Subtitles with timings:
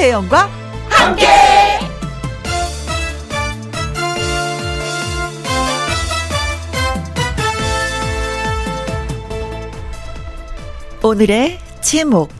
[0.00, 0.48] 김혜영과
[0.88, 1.26] 함께.
[11.02, 12.30] 오늘의 제목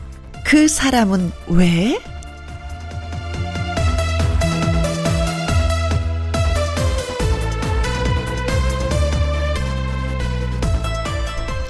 [0.43, 2.01] 그 사람은 왜?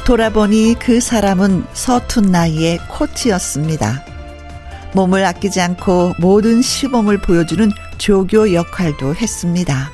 [0.06, 4.11] 돌아보니 그 사람은 서툰 나이의 코치였습니다.
[4.94, 9.92] 몸을 아끼지 않고 모든 시범을 보여주는 조교 역할도 했습니다.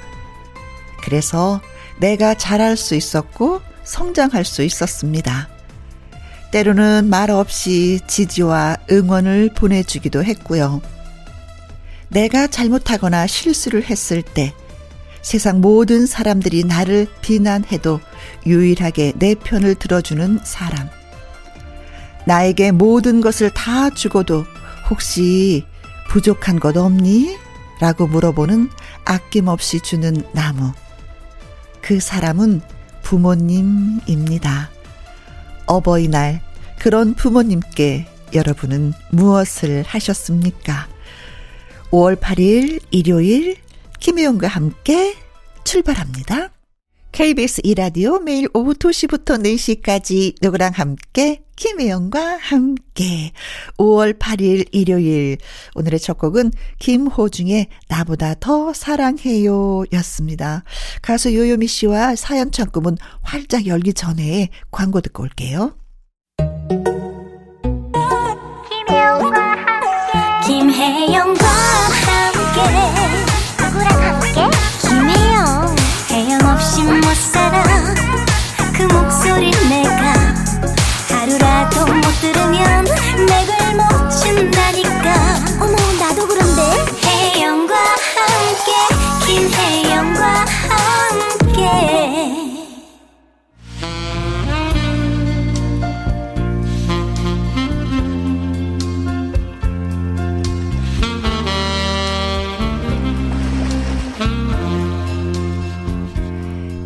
[1.03, 1.61] 그래서
[1.99, 5.47] 내가 잘할 수 있었고 성장할 수 있었습니다.
[6.51, 10.81] 때로는 말 없이 지지와 응원을 보내주기도 했고요.
[12.09, 14.53] 내가 잘못하거나 실수를 했을 때
[15.21, 17.99] 세상 모든 사람들이 나를 비난해도
[18.45, 20.89] 유일하게 내 편을 들어주는 사람.
[22.25, 24.45] 나에게 모든 것을 다 주고도
[24.89, 25.65] 혹시
[26.09, 27.37] 부족한 것 없니?
[27.79, 28.69] 라고 물어보는
[29.05, 30.71] 아낌없이 주는 나무.
[31.81, 32.61] 그 사람은
[33.03, 34.69] 부모님입니다.
[35.67, 36.41] 어버이날,
[36.79, 40.87] 그런 부모님께 여러분은 무엇을 하셨습니까?
[41.91, 43.57] 5월 8일 일요일
[43.99, 45.15] 김혜영과 함께
[45.63, 46.49] 출발합니다.
[47.17, 53.31] KBS 이라디오 매일 오후 2시부터 4시까지 누구랑 함께 김혜영과 함께
[53.79, 55.39] 5월 8일 일요일
[55.73, 60.63] 오늘의 첫 곡은 김호중의 나보다 더 사랑해요 였습니다.
[61.01, 65.75] 가수 요요미 씨와 사연 창구문 활짝 열기 전에 광고 듣고 올게요.
[68.69, 72.96] 김혜영과 함께 김혜영과 함께
[76.77, 77.66] 없이 못 살아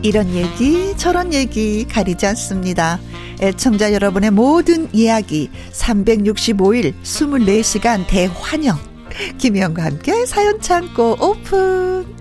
[0.04, 3.00] 이런 얘기, 저런 얘기 가리지 않습니다.
[3.42, 8.78] 애청자 여러분의 모든 이야기 365일 24시간 대환영.
[9.38, 12.21] 김희영과 함께 사연 창고 오픈.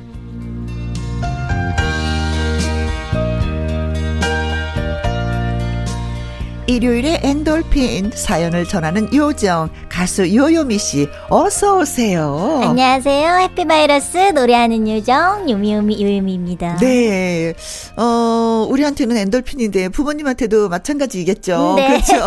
[6.70, 12.60] 일요일에 엔돌핀 사연을 전하는 요정 가수 요요미 씨 어서 오세요.
[12.62, 13.38] 안녕하세요.
[13.40, 16.76] 해피바이러스 노래하는 요정 요미요미 요요미입니다.
[16.76, 17.54] 네.
[17.96, 21.74] 어, 우리한테는 엔돌핀인데 부모님한테도 마찬가지겠죠.
[21.74, 21.88] 네.
[21.88, 22.24] 그렇죠.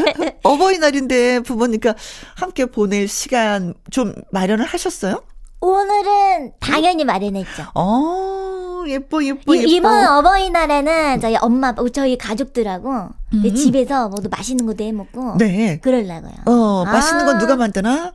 [0.42, 1.94] 어버이날인데 부모님과
[2.34, 5.22] 함께 보낼 시간 좀 마련을 하셨어요?
[5.60, 7.66] 오늘은 당연히 마련했죠.
[7.74, 9.68] 어, 예뻐, 예뻐, 예뻐.
[9.68, 13.54] 이번 어버이날에는 저희 엄마, 저희 가족들하고 음.
[13.54, 15.36] 집에서 모두 맛있는 것도 해 먹고.
[15.38, 15.78] 네.
[15.80, 16.32] 그럴라고요.
[16.46, 17.38] 어, 맛있는 건 아.
[17.38, 18.12] 누가 만드나?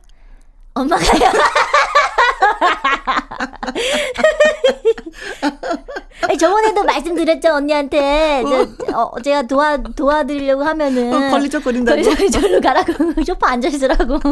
[0.74, 1.32] 엄마가요.
[6.38, 8.42] 저번에도 말씀드렸죠 언니한테.
[8.44, 8.66] 저,
[8.98, 12.02] 어, 제가 도와 도와드리려고 하면은 어, 걸리적거린다고?
[12.02, 12.92] 저리 저리로 가라고.
[13.24, 14.18] 소파 앉아 있으라고.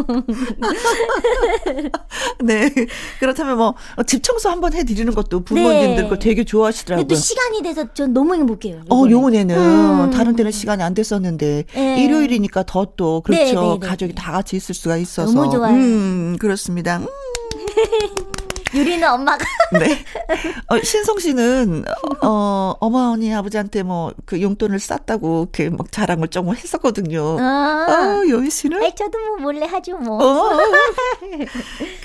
[2.45, 2.71] 네.
[3.19, 3.57] 그렇다면
[3.97, 6.09] 뭐집 청소 한번 해드리는 것도 부모님들 네.
[6.09, 7.07] 거 되게 좋아하시더라고요.
[7.07, 9.57] 또 시간이 돼서 전 너무 행복해요 어 요번에는.
[9.57, 10.11] 음.
[10.11, 12.05] 다른 때는 시간이 안 됐었는데 네.
[12.05, 13.45] 일요일이니까 더 또 그렇죠.
[13.45, 15.33] 네, 네, 네, 가족이 다 같이 있을 수가 있어서.
[15.33, 15.75] 너무 좋아요.
[15.75, 16.99] 음 그렇습니다.
[16.99, 17.07] 음.
[18.75, 19.45] 유리는 엄마가.
[19.73, 20.05] 네.
[20.69, 21.85] 어, 신성 씨는,
[22.23, 27.39] 어, 어머니, 아버지한테 뭐, 그 용돈을 쌌다고, 이렇게 막 자랑을 조금 했었거든요.
[27.41, 28.83] 아, 어, 요희 씨는?
[28.83, 30.23] 아 저도 뭐 몰래 하죠, 뭐.
[30.23, 30.59] 어,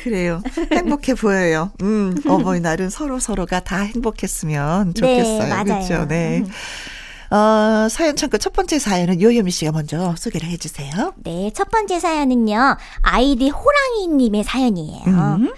[0.04, 0.42] 그래요.
[0.72, 1.72] 행복해 보여요.
[1.82, 5.44] 음, 어머니날은 서로 서로가 다 행복했으면 좋겠어요.
[5.44, 5.64] 네, 맞아요.
[5.66, 6.06] 그렇죠.
[6.08, 6.44] 네.
[7.32, 11.14] 어, 사연 창고 첫 번째 사연은 요요미 씨가 먼저 소개를 해주세요.
[11.18, 15.06] 네, 첫 번째 사연은요, 아이디 호랑이님의 사연이에요.
[15.08, 15.54] 음.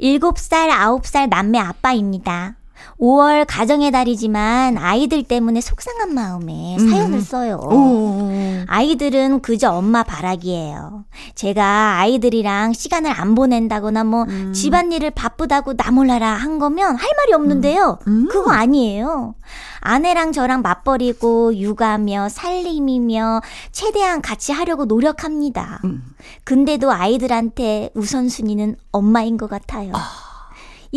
[0.00, 2.56] 7살, 9살 남매 아빠입니다.
[3.00, 6.90] 5월 가정의 달이지만 아이들 때문에 속상한 마음에 음.
[6.90, 7.60] 사연을 써요.
[7.62, 8.30] 오.
[8.68, 11.04] 아이들은 그저 엄마 바라기예요.
[11.34, 14.52] 제가 아이들이랑 시간을 안 보낸다거나 뭐 음.
[14.52, 17.98] 집안일을 바쁘다고 나 몰라라 한 거면 할 말이 없는데요.
[18.06, 18.12] 음.
[18.12, 18.28] 음.
[18.28, 19.34] 그거 아니에요.
[19.80, 23.40] 아내랑 저랑 맞벌이고 육아며 살림이며
[23.70, 25.80] 최대한 같이 하려고 노력합니다.
[25.84, 26.02] 음.
[26.44, 29.92] 근데도 아이들한테 우선순위는 엄마인 것 같아요.
[29.94, 30.25] 아.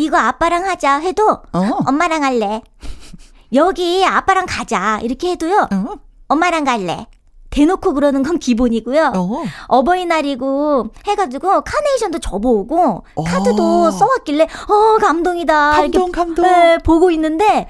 [0.00, 1.60] 이거 아빠랑 하자 해도 어.
[1.86, 2.62] 엄마랑 할래.
[3.52, 5.68] 여기 아빠랑 가자 이렇게 해도요.
[5.72, 5.84] 어.
[6.28, 7.06] 엄마랑 갈래.
[7.50, 9.12] 대놓고 그러는 건 기본이고요.
[9.68, 9.82] 어.
[9.82, 13.24] 버이날이고 해가지고 카네이션도 접어오고 어.
[13.24, 15.72] 카드도 써왔길래 어 감동이다.
[15.72, 16.44] 감동 이렇게, 감동.
[16.46, 17.68] 네, 보고 있는데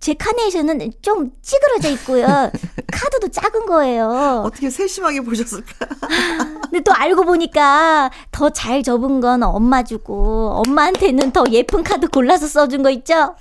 [0.00, 2.24] 제 카네이션은 좀 찌그러져 있고요.
[2.92, 4.42] 카드도 작은 거예요.
[4.46, 5.86] 어떻게 세심하게 보셨을까?
[6.70, 12.46] 근데 또 알고 보니까 더 잘 접은 건 엄마 주고 엄마한테는 더 예쁜 카드 골라서
[12.46, 13.34] 써준 거 있죠?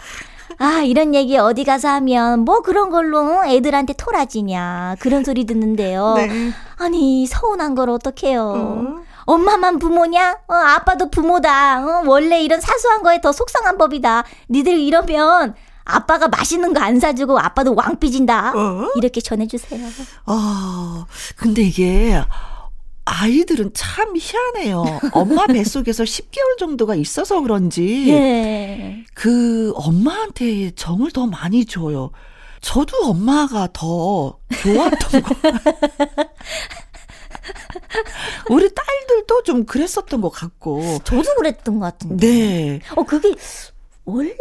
[0.59, 4.95] 아, 이런 얘기 어디 가서 하면 뭐 그런 걸로 애들한테 토라지냐.
[4.99, 6.15] 그런 소리 듣는데요.
[6.15, 6.51] 네.
[6.77, 8.41] 아니, 서운한 걸 어떡해요.
[8.41, 8.95] 어.
[9.25, 10.37] 엄마만 부모냐?
[10.47, 11.83] 어, 아빠도 부모다.
[11.85, 14.23] 어, 원래 이런 사소한 거에 더 속상한 법이다.
[14.49, 15.53] 니들 이러면
[15.95, 18.53] 아빠가 맛있는 거 안 사주고 아빠도 왕 삐진다.
[18.55, 18.91] 어?
[18.95, 19.87] 이렇게 전해주세요.
[20.25, 21.05] 아,
[21.35, 22.21] 근데 이게
[23.03, 24.99] 아이들은 참 희한해요.
[25.11, 29.03] 엄마 뱃속에서 10개월 정도가 있어서 그런지 예.
[29.13, 32.11] 그 엄마한테 정을 더 많이 줘요.
[32.61, 35.35] 저도 엄마가 더 좋았던 거.
[38.49, 40.99] 우리 딸들도 좀 그랬었던 것 같고.
[41.03, 42.27] 저도 그랬던 것 같은데.
[42.27, 42.79] 네.
[42.95, 43.33] 어, 그게
[44.09, 44.31] 원래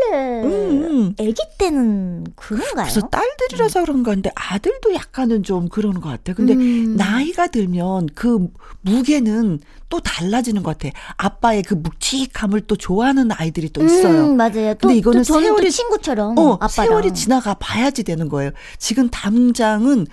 [0.44, 2.84] 음, 아기 때는 그런가요?
[2.84, 6.36] 그래서 딸들이라서 그런 건데 아들도 약간은 좀 그러는 것 같아요.
[6.36, 6.94] 근데 음.
[6.94, 8.46] 나이가 들면 그
[8.82, 9.58] 무게는
[9.88, 10.94] 또 달라지는 것 같아.
[11.16, 14.26] 아빠의 그 묵직함을 또 좋아하는 아이들이 또 있어요.
[14.28, 14.74] 음, 맞아요.
[14.74, 16.68] 또, 근데 이거는 또 세월이 친구처럼 어, 아빠랑.
[16.68, 18.52] 세월이 지나가 봐야지 되는 거예요.
[18.78, 20.06] 지금 당장은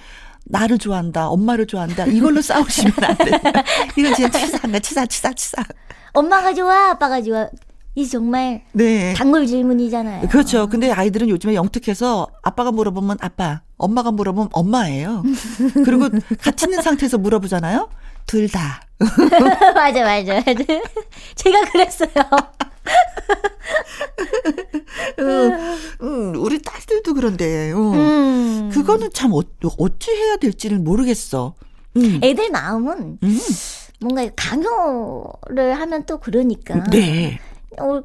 [0.46, 2.08] 나를 좋아한다, 엄마를 좋아한다.
[2.08, 3.32] 이걸로 싸우시면 안 돼.
[3.98, 5.64] 이건 진짜 치사한다, 치사, 치사, 치사.
[6.14, 7.48] 엄마가 좋아, 아빠가 좋아.
[7.96, 9.14] 이 정말 네.
[9.14, 10.28] 단골 질문이잖아요.
[10.30, 10.68] 그렇죠.
[10.68, 15.24] 근데 아이들은 요즘에 영특해서 아빠가 물어보면 아빠, 엄마가 물어보면 엄마예요.
[15.86, 16.10] 그리고
[16.42, 17.90] 같이 있는 상태에서 물어보잖아요.
[18.26, 18.82] 둘 다.
[19.76, 20.44] 맞아, 맞아, 맞아.
[21.36, 22.10] 제가 그랬어요.
[25.20, 27.94] 음, 음, 우리 딸들도 그런데, 음.
[27.94, 28.70] 음.
[28.74, 29.42] 그거는 참 어,
[29.78, 31.54] 어찌 해야 될지를 모르겠어.
[31.98, 32.20] 음.
[32.24, 33.40] 애들 마음은 음.
[34.00, 36.84] 뭔가 강요를 하면 또 그러니까.
[36.86, 37.40] 네.
[37.80, 38.02] 어,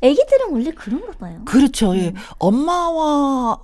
[0.00, 1.40] 애기들은 원래 그런가 봐요.
[1.44, 1.96] 그렇죠.
[1.96, 2.08] 예.
[2.08, 2.14] 음.
[2.38, 3.58] 엄마와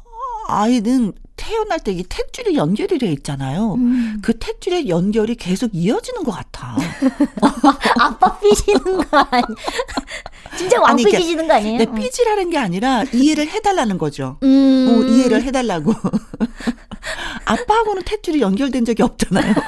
[0.48, 3.74] 아이는 태어날 때 이 탯줄이 연결이 돼 있잖아요.
[3.74, 4.18] 음.
[4.22, 6.76] 그 탯줄의 연결이 계속 이어지는 것 같아.
[8.00, 9.44] 아빠 삐지는 거 아니?
[10.58, 11.78] 진짜 왕 그러니까 삐지는 거 아니에요?
[11.78, 14.38] 네, 삐지라는 게 아니라 이해를 해달라는 거죠.
[14.42, 14.86] 음.
[14.88, 15.92] 어, 이해를 해달라고.
[17.44, 19.54] 아빠하고는 탯줄이 연결된 적이 없잖아요.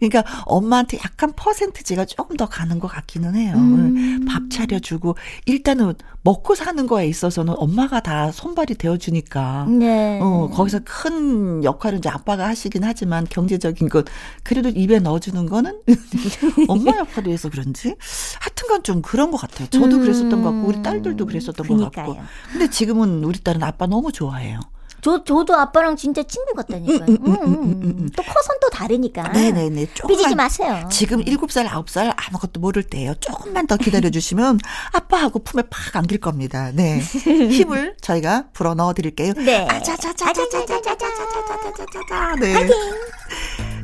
[0.00, 3.54] 그러니까 엄마한테 약간 퍼센트지가 조금 더 가는 것 같기는 해요.
[3.56, 4.26] 음.
[4.28, 5.16] 밥 차려주고
[5.46, 9.66] 일단은 먹고 사는 거에 있어서는 엄마가 다 손발이 되어주니까.
[9.70, 10.20] 네.
[10.22, 14.04] 어 거기서 큰 역할은 이제 아빠가 하시긴 하지만 경제적인 것
[14.42, 15.80] 그래도 입에 넣어주는 거는
[16.68, 17.94] 엄마 역할이 해서 그런지
[18.40, 19.68] 하여튼간 좀 그런 것 같아요.
[19.68, 20.00] 저도 음.
[20.02, 22.06] 그랬었던 것 같고 우리 딸들도 그랬었던 그러니까요.
[22.08, 22.28] 것 같고.
[22.52, 24.60] 근데 지금은 우리 딸은 아빠 너무 좋아해요.
[25.02, 27.08] 저, 저도 아빠랑 진짜 친구 같다니까요.
[27.08, 27.34] 음, 음,
[27.82, 29.24] 음, 또 커선 또 다르니까.
[29.32, 29.88] 네네네.
[30.06, 30.88] 삐지지 마세요.
[30.92, 33.14] 지금 7살, 9살 아무것도 모를 때예요.
[33.16, 34.60] 조금만 더 기다려 주시면
[34.92, 36.70] 아빠하고 품에 팍 안길 겁니다.
[36.72, 37.00] 네.
[37.00, 39.32] 힘을 저희가 불어 넣어 드릴게요.
[39.32, 39.66] 네.
[39.68, 42.36] 아자자자자자자자자자자자자자.
[42.40, 42.68] 네.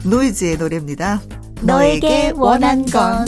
[0.04, 1.20] 노이즈의 노래입니다.
[1.62, 3.26] 너에게 원한 건.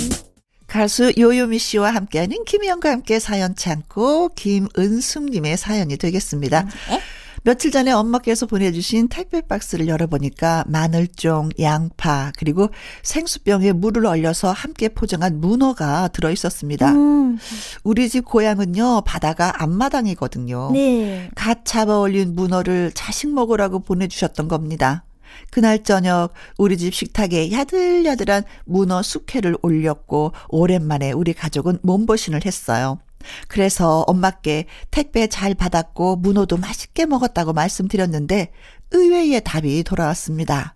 [0.69, 6.63] 가수 요요미 씨와 함께하는 김희영과 함께 사연 창고 김은숙님의 사연이 되겠습니다.
[6.89, 7.01] 네.
[7.43, 12.69] 며칠 전에 엄마께서 보내주신 택배 박스를 열어보니까 마늘종, 양파, 그리고
[13.03, 16.93] 생수병에 물을 얼려서 함께 포장한 문어가 들어있었습니다.
[16.93, 17.39] 음.
[17.83, 20.71] 우리 집 고향은요, 바다가 앞마당이거든요.
[20.73, 21.31] 네.
[21.35, 25.05] 갓 잡아 올린 문어를 자식 먹으라고 보내주셨던 겁니다.
[25.51, 32.99] 그날 저녁 우리 집 식탁에 야들야들한 문어 숙회를 올렸고 오랜만에 우리 가족은 몸보신을 했어요.
[33.49, 38.53] 그래서 엄마께 택배 잘 받았고 문어도 맛있게 먹었다고 말씀드렸는데
[38.91, 40.75] 의외의 답이 돌아왔습니다.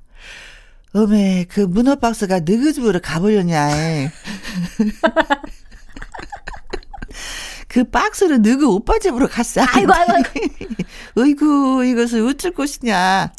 [0.94, 3.68] 어메, 그 문어 박스가 너희 집으로 가보려냐.
[7.66, 9.62] 그 박스를 너희 오빠 집으로 갔어.
[9.62, 10.28] 아이고, 아이고, 아이고.
[11.20, 13.32] 어이구, 이것을 어쩔 것이냐.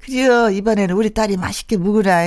[0.00, 2.24] 그래요, 이번에는 우리 딸이 맛있게 먹으라.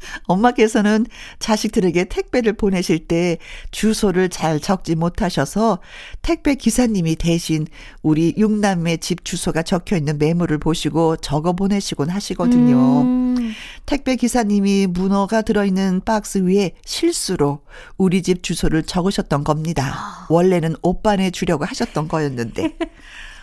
[0.00, 0.08] 잉?
[0.24, 1.06] 엄마께서는
[1.38, 3.38] 자식들에게 택배를 보내실 때
[3.70, 5.78] 주소를 잘 적지 못하셔서
[6.22, 7.66] 택배 기사님이 대신
[8.02, 13.02] 우리 육남매 집 주소가 적혀 있는 메모를 보시고 적어 보내시곤 하시거든요.
[13.02, 13.52] 음.
[13.86, 17.62] 택배 기사님이 문어가 들어있는 박스 위에 실수로
[17.96, 20.26] 우리 집 주소를 적으셨던 겁니다.
[20.28, 22.76] 원래는 오빠네 주려고 하셨던 거였는데.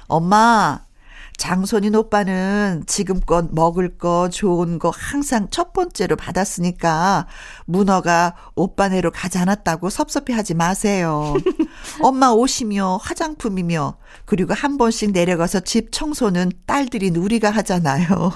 [0.07, 0.86] 엄마,
[1.37, 7.27] 장손인 오빠는 지금껏 먹을 거 좋은 거 항상 첫 번째로 받았으니까
[7.65, 11.35] 문어가 오빠네로 가지 않았다고 섭섭해 하지 마세요.
[12.01, 18.33] 엄마 옷이며 화장품이며 그리고 한 번씩 내려가서 집 청소는 딸들이 우리가 하잖아요.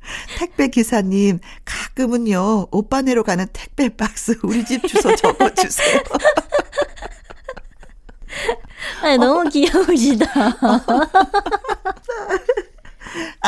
[0.38, 6.00] 택배 기사님 가끔은요 오빠네로 가는 택배 박스 우리 집 주소 적어주세요.
[9.02, 10.26] 아, 너무 귀여우시다.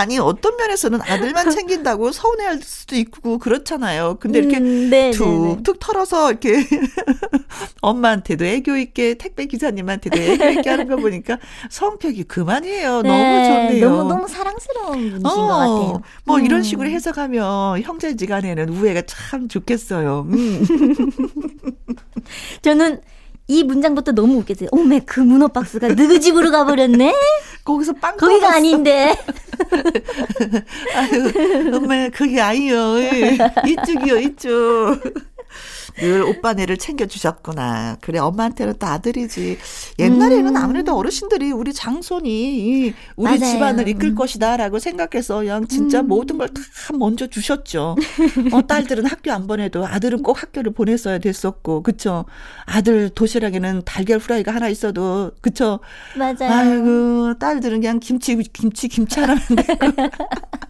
[0.01, 4.17] 아니 어떤 면에서는 아들만 챙긴다고 서운해할 수도 있고 그렇잖아요.
[4.19, 5.79] 근데 이렇게 음, 네, 네, 툭툭 네.
[5.79, 6.55] 털어서 이렇게
[7.83, 11.39] 엄마한테도 애교 있게 택배 기사님한테도 애교 있게 하는 거 보니까
[11.69, 13.03] 성격이 그만이에요.
[13.03, 13.91] 네, 너무 좋네요.
[13.91, 16.03] 너무 너무 사랑스러운 분이신 어, 것 같아요.
[16.25, 16.45] 뭐 음.
[16.47, 20.27] 이런 식으로 해석하면 형제지간에는 우애가 참 좋겠어요.
[20.31, 20.67] 음.
[22.63, 23.03] 저는
[23.51, 24.69] 이 문장부터 너무 웃겼어요.
[24.71, 27.13] 오메 그 문어 박스가 누구 집으로 가버렸네?
[27.65, 28.57] 거기서 빵 거기가 떨었어.
[28.57, 29.13] 아닌데.
[30.95, 32.95] 아유, 엄마 그게 아니요.
[33.67, 35.01] 이쪽이요 이쪽.
[35.99, 37.97] 늘 오빠네를 챙겨주셨구나.
[38.01, 39.59] 그래, 엄마한테는 또 아들이지.
[39.99, 40.57] 옛날에는 음.
[40.57, 43.53] 아무래도 어르신들이 우리 장손이 우리 맞아요.
[43.53, 44.15] 집안을 이끌 음.
[44.15, 46.09] 것이다라고 생각해서 그냥 진짜 음.
[46.09, 46.61] 모든 걸 다
[46.99, 47.97] 먼저 주셨죠.
[48.53, 52.25] 어, 딸들은 학교 안 보내도 아들은 꼭 학교를 보냈어야 됐었고, 그쵸?
[52.67, 55.81] 아들 도시락에는 달걀 후라이가 하나 있어도, 그쵸?
[56.17, 56.37] 맞아요.
[56.53, 60.09] 아이고, 딸들은 그냥 김치, 김치, 김치 하나면 되고.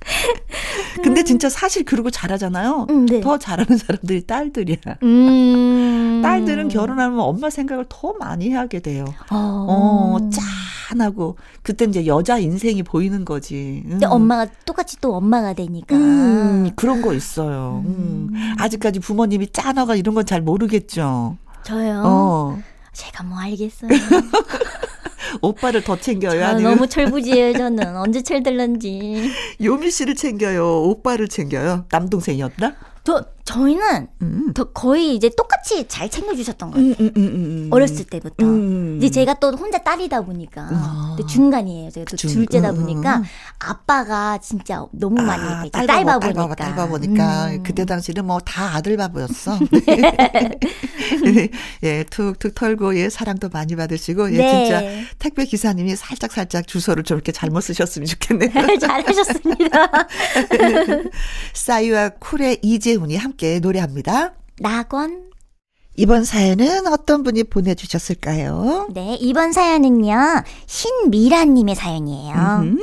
[1.02, 2.86] 근데 진짜 사실 그러고 잘하잖아요.
[2.90, 3.20] 음, 네.
[3.20, 4.78] 더 잘하는 사람들이 딸들이야.
[5.02, 6.20] 음.
[6.24, 9.04] 딸들은 결혼하면 엄마 생각을 더 많이 하게 돼요.
[9.30, 9.36] 어,
[9.68, 10.30] 어
[10.88, 13.82] 짠하고 그때 이제 여자 인생이 보이는 거지.
[13.86, 13.90] 음.
[13.90, 17.82] 근데 엄마가 똑같이 또 엄마가 되니까 음, 그런 거 있어요.
[17.86, 18.28] 음.
[18.32, 18.54] 음.
[18.58, 21.36] 아직까지 부모님이 짠어가 이런 건 잘 모르겠죠.
[21.64, 22.02] 저요.
[22.04, 22.58] 어.
[22.92, 23.90] 제가 뭐 알겠어요.
[25.40, 26.44] 오빠를 더 챙겨요.
[26.44, 27.96] 아, 너무 철부지예요, 저는.
[27.96, 29.30] 언제 철들는지.
[29.62, 30.82] 요미 씨를 챙겨요.
[30.84, 31.86] 오빠를 챙겨요.
[31.90, 32.74] 남동생이었나?
[33.04, 34.52] 저 저희는 음.
[34.54, 36.90] 더 거의 이제 똑같이 잘 챙겨주셨던 것 같아요.
[36.90, 38.46] 음, 음, 음, 음 어렸을 때부터.
[38.46, 38.98] 음.
[38.98, 41.16] 이제 제가 또 혼자 딸이다 보니까 아.
[41.28, 41.90] 중간이에요.
[41.90, 43.22] 제가 또 중, 둘째다 보니까
[43.58, 46.54] 아빠가 진짜 너무 많이 아, 딸 바보, 딸 바보니까.
[46.54, 47.58] 딸 바보니까.
[47.62, 49.58] 그때 당시는 뭐 다 아들 바보였어.
[51.82, 54.64] 예, 툭툭 털고 예 사랑도 많이 받으시고 예 네.
[54.64, 54.82] 진짜
[55.18, 58.50] 택배 기사님이 살짝 살짝 주소를 좀 이렇게 잘못 쓰셨으면 좋겠네요.
[58.78, 60.08] 잘하셨습니다.
[61.52, 64.34] 싸이와 쿨의 이재훈이 함께 노래합니다.
[64.60, 65.30] 낙원.
[65.96, 68.88] 이번 사연은 어떤 분이 보내주셨을까요?
[68.94, 72.34] 네, 이번 사연은요, 신미라님의 사연이에요.
[72.62, 72.78] 음흠.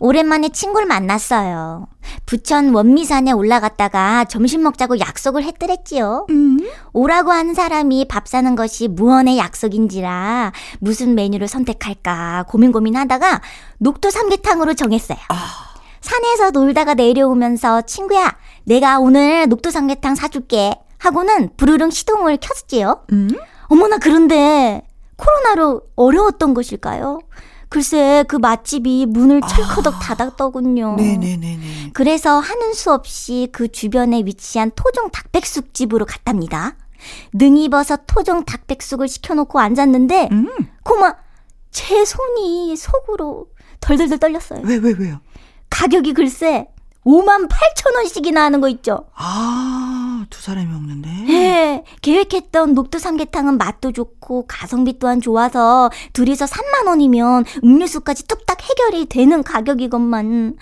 [0.00, 1.88] 오랜만에 친구를 만났어요.
[2.26, 6.26] 부천 원미산에 올라갔다가 점심 먹자고 약속을 했더랬지요.
[6.30, 6.58] 음.
[6.92, 13.42] 오라고 한 사람이 밥 사는 것이 무언의 약속인지라 무슨 메뉴를 선택할까 고민 고민하다가
[13.78, 15.18] 녹두 삼계탕으로 정했어요.
[15.28, 15.69] 아.
[16.00, 20.74] 산에서 놀다가 내려오면서 친구야, 내가 오늘 녹두 삼계탕 사줄게.
[20.98, 23.04] 하고는 부르릉 시동을 켰지요.
[23.12, 23.30] 음?
[23.68, 24.82] 어머나 그런데
[25.16, 27.20] 코로나로 어려웠던 것일까요?
[27.70, 30.96] 글쎄 그 맛집이 문을 철커덕 아, 닫았더군요.
[30.96, 31.90] 네네네네.
[31.94, 36.76] 그래서 하는 수 없이 그 주변에 위치한 토종 닭백숙 집으로 갔답니다.
[37.32, 40.48] 능이 버섯 토종 닭백숙을 시켜놓고 앉았는데 음.
[40.82, 41.14] 고마
[41.70, 43.46] 제 손이 속으로
[43.80, 44.62] 덜덜덜 떨렸어요.
[44.64, 45.20] 왜 왜, 왜요?
[45.70, 46.66] 가격이 글쎄
[47.06, 49.06] 5만 8천 원씩이나 하는 거 있죠.
[49.14, 51.08] 아, 두 사람이 먹는데?
[51.08, 51.84] 네.
[52.02, 59.42] 계획했던 녹두 삼계탕은 맛도 좋고 가성비 또한 좋아서 둘이서 3만 원이면 음료수까지 뚝딱 해결이 되는
[59.42, 60.56] 가격이건만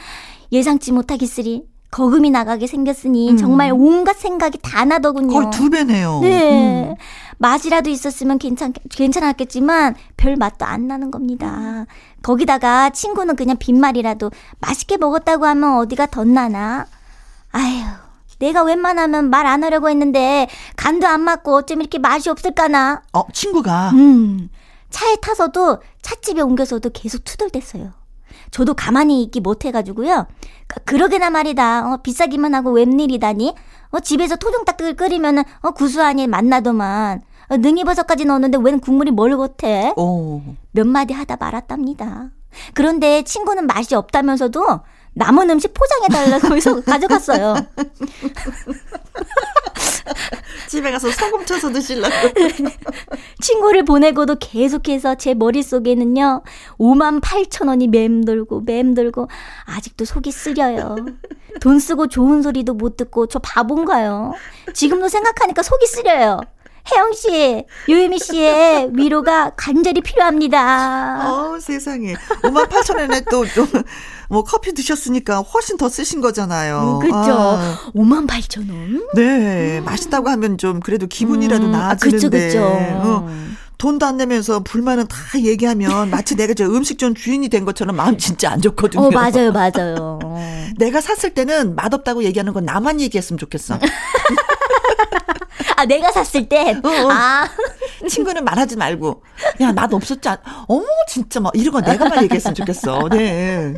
[0.53, 1.65] 예상치 못하겠으리.
[1.91, 3.37] 거금이 나가게 생겼으니 음.
[3.39, 5.33] 정말 온갖 생각이 다 나더군요.
[5.33, 6.21] 거의 두 배네요.
[6.23, 6.91] 네.
[6.91, 6.95] 음.
[7.39, 11.87] 맛이라도 있었으면 괜찮, 괜찮았겠지만 별 맛도 안 나는 겁니다.
[12.23, 14.31] 거기다가 친구는 그냥 빈말이라도
[14.61, 16.87] 맛있게 먹었다고 하면 어디가 덧나나?
[17.53, 17.85] 아휴,
[18.39, 23.03] 내가 웬만하면 말 안 하려고 했는데 간도 안 맞고 어쩜 이렇게 맛이 없을까나?
[23.13, 23.91] 어, 친구가?
[23.95, 24.51] 음.
[24.91, 27.93] 차에 타서도 찻집에 옮겨서도 계속 투덜댔어요.
[28.51, 30.27] 저도 가만히 있기 못해가지고요.
[30.67, 31.93] 그, 그러게나 말이다.
[31.93, 33.55] 어, 비싸기만 하고 웬일이다니?
[33.91, 37.23] 어, 집에서 토종닭을 끓이면은, 어, 구수하니 맛나더만.
[37.51, 39.93] 어, 능이버섯까지 넣었는데 웬 국물이 뭘 같아?
[39.97, 40.43] 오.
[40.73, 42.31] 몇 마디 하다 말았답니다.
[42.75, 44.81] 그런데 친구는 맛이 없다면서도
[45.19, 47.57] 남은 음식 포장해달라고 해서 가져갔어요.
[50.69, 52.15] 집에 가서 소금 쳐서 드시려고.
[53.43, 56.43] 친구를 보내고도 계속해서 제 머릿속에는요,
[56.79, 59.29] 5만 8천 원이 맴돌고 맴돌고,
[59.65, 60.97] 아직도 속이 쓰려요.
[61.61, 64.35] 돈 쓰고 좋은 소리도 못 듣고 저 바본가요?
[64.73, 66.41] 지금도 생각하니까 속이 쓰려요.
[66.91, 71.29] 혜영 씨, 요유미 씨의 위로가 간절히 필요합니다.
[71.29, 72.15] 어, 세상에.
[72.43, 73.67] 5만 8천 원에 또, 또,
[74.29, 76.99] 뭐 커피 드셨으니까 훨씬 더 쓰신 거잖아요.
[76.99, 77.33] 음, 그렇죠.
[77.33, 77.91] 아.
[77.95, 79.09] 5만 8천 원?
[79.15, 79.79] 네.
[79.79, 79.85] 음.
[79.85, 82.27] 맛있다고 하면 좀 그래도 기분이라도 음, 나아지는데.
[82.27, 82.63] 아, 그렇죠, 그렇죠.
[82.63, 83.49] 어.
[83.79, 88.51] 돈도 안 내면서 불만은 다 얘기하면 마치 내가 저 음식점 주인이 된 것처럼 마음 진짜
[88.51, 89.03] 안 좋거든요.
[89.05, 90.19] 어, 맞아요, 맞아요.
[90.79, 93.79] 내가 샀을 때는 맛없다고 얘기하는 건 나만 얘기했으면 좋겠어.
[95.79, 96.73] 아, 내가 샀을 때?
[96.83, 97.11] 어, 어.
[97.13, 97.49] 아.
[98.09, 99.23] 친구는 말하지 말고.
[99.61, 103.09] 야, 맛 없었지 않, 어머, 진짜 막, 이런 거 내가만 얘기했으면 좋겠어.
[103.11, 103.75] 네.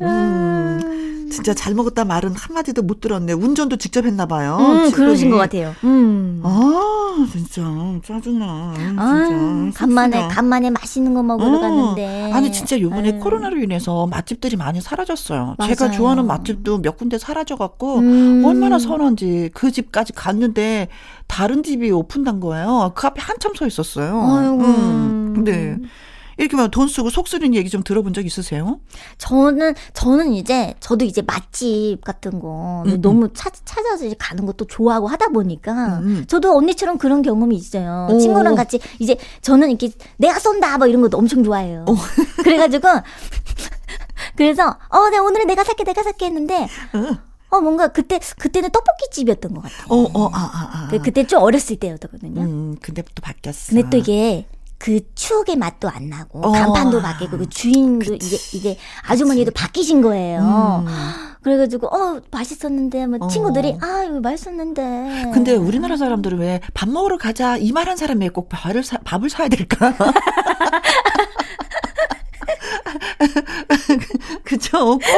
[0.00, 3.32] 음, 진짜 잘 먹었다 말은 한마디도 못 들었네.
[3.32, 4.56] 운전도 직접 했나 봐요.
[4.60, 5.74] 음, 그러신 것 같아요.
[5.84, 6.40] 음.
[6.44, 7.62] 아, 진짜
[8.04, 8.74] 짜증나.
[8.76, 9.02] 진짜.
[9.02, 11.60] 아, 간만에 간만에 맛있는 거 먹으러 어.
[11.60, 12.32] 갔는데.
[12.32, 13.20] 아니 진짜 요번에 아유.
[13.20, 15.56] 코로나로 인해서 맛집들이 많이 사라졌어요.
[15.58, 15.74] 맞아요.
[15.74, 18.42] 제가 좋아하는 맛집도 몇 군데 사라져 갖고 음.
[18.44, 20.88] 얼마나 서운한지 그 집까지 갔는데
[21.26, 22.92] 다른 집이 오픈한 거예요.
[22.94, 24.20] 그 앞에 한참 서 있었어요.
[24.20, 24.60] 아이고.
[24.64, 25.42] 음.
[25.44, 25.76] 네.
[26.36, 28.80] 이렇게 막 돈 쓰고 속 쓰는 얘기 좀 들어본 적 있으세요?
[29.18, 33.00] 저는 저는 이제 저도 이제 맛집 같은 거 음, 음.
[33.00, 36.06] 너무 찾, 찾아서 이제 가는 것도 좋아하고 하다 보니까 음.
[36.06, 36.24] 음.
[36.26, 38.08] 저도 언니처럼 그런 경험이 있어요.
[38.10, 38.18] 오.
[38.18, 41.84] 친구랑 같이 이제 저는 이렇게 내가 쏜다 뭐 이런 것도 엄청 좋아해요.
[41.88, 41.94] 오.
[42.42, 42.88] 그래가지고
[44.36, 46.66] 그래서 어, 네 오늘은 내가 살게 내가 살게 했는데.
[47.50, 49.86] 어 뭔가 그때 그때는 떡볶이 집이었던 것 같아요.
[49.88, 50.88] 어, 어, 아, 아, 아.
[50.90, 52.40] 그, 그때 좀 어렸을 때였거든요.
[52.40, 53.72] 음, 근데 또 바뀌었어.
[53.76, 56.52] 근데 또 이게 그 추억의 맛도 안 나고 어.
[56.52, 58.26] 간판도 바뀌고 그 주인도 그치.
[58.26, 58.36] 이게
[58.70, 59.62] 이게 아주머니도 그치.
[59.64, 60.84] 바뀌신 거예요.
[60.86, 60.92] 음.
[61.42, 63.28] 그래가지고 어 맛있었는데 뭐 어.
[63.28, 65.30] 친구들이 아 이거 맛있었는데.
[65.32, 69.48] 근데 우리나라 사람들은 왜 밥 먹으러 가자 이 말한 사람이 꼭 밥을 사, 밥을 사야
[69.48, 69.94] 될까?
[74.46, 74.98] 그쵸?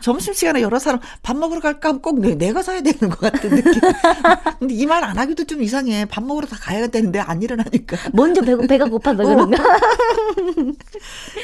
[0.00, 3.72] 점심시간에 여러 사람 밥 먹으러 갈까 하면 꼭 내, 가 사야 되는 것 같은 느낌.
[4.58, 6.04] 근데 이 말 안 하기도 좀 이상해.
[6.06, 7.96] 밥 먹으러 다 가야 되는데 안 일어나니까.
[8.12, 9.78] 먼저 배, 배가 고파서 그런가?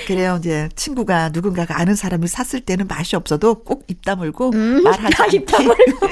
[0.07, 0.37] 그래요.
[0.40, 5.37] 이제 친구가 누군가가 아는 사람이 샀을 때는 맛이 없어도 꼭 입 다물고 음, 말하지 않게.
[5.37, 6.07] 입 다물고.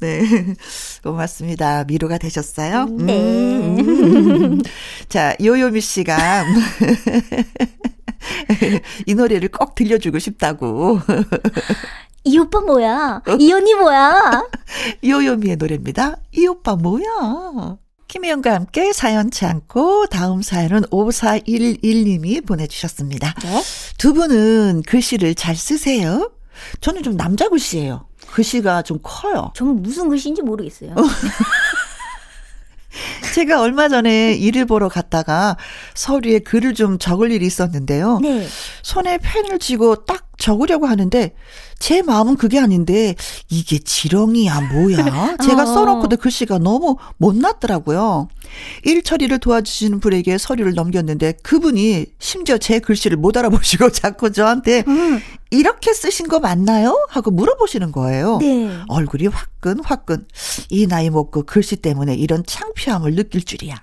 [0.00, 0.22] 네.
[1.02, 1.84] 고맙습니다.
[1.84, 2.86] 미로가 되셨어요?
[2.86, 3.16] 네.
[3.16, 4.60] 음.
[5.08, 6.16] 자, 요요미 씨가
[9.06, 11.00] 이 노래를 꼭 들려주고 싶다고.
[12.24, 13.22] 이 오빠 뭐야?
[13.38, 14.42] 이 언니 뭐야?
[15.04, 16.16] 요요미의 노래입니다.
[16.32, 17.76] 이 오빠 뭐야?
[18.08, 23.34] 김혜영과 함께 사연 참고 다음 사연은 5411님이 보내주셨습니다.
[23.42, 23.62] 네?
[23.98, 26.30] 두 분은 글씨를 잘 쓰세요?
[26.80, 28.06] 저는 좀 남자 글씨예요.
[28.32, 29.52] 글씨가 좀 커요.
[29.54, 30.94] 저는 무슨 글씨인지 모르겠어요.
[33.34, 35.56] 제가 얼마 전에 일을 보러 갔다가
[35.94, 38.18] 서류에 글을 좀 적을 일이 있었는데요.
[38.22, 38.46] 네.
[38.82, 41.34] 손에 펜을 쥐고 딱 적으려고 하는데
[41.78, 43.14] 제 마음은 그게 아닌데
[43.48, 45.36] 이게 지렁이야 뭐야?
[45.42, 45.66] 제가 어.
[45.66, 48.28] 써놓고도 글씨가 너무 못났더라고요.
[48.84, 55.20] 일 처리를 도와주시는 분에게 서류를 넘겼는데 그분이 심지어 제 글씨를 못 알아보시고 자꾸 저한테 음.
[55.50, 57.06] 이렇게 쓰신 거 맞나요?
[57.08, 58.38] 하고 물어보시는 거예요.
[58.40, 58.78] 네.
[58.88, 60.26] 얼굴이 화끈 화끈.
[60.70, 63.76] 이 나이 먹고 글씨 때문에 이런 창피함을 느낄 줄이야.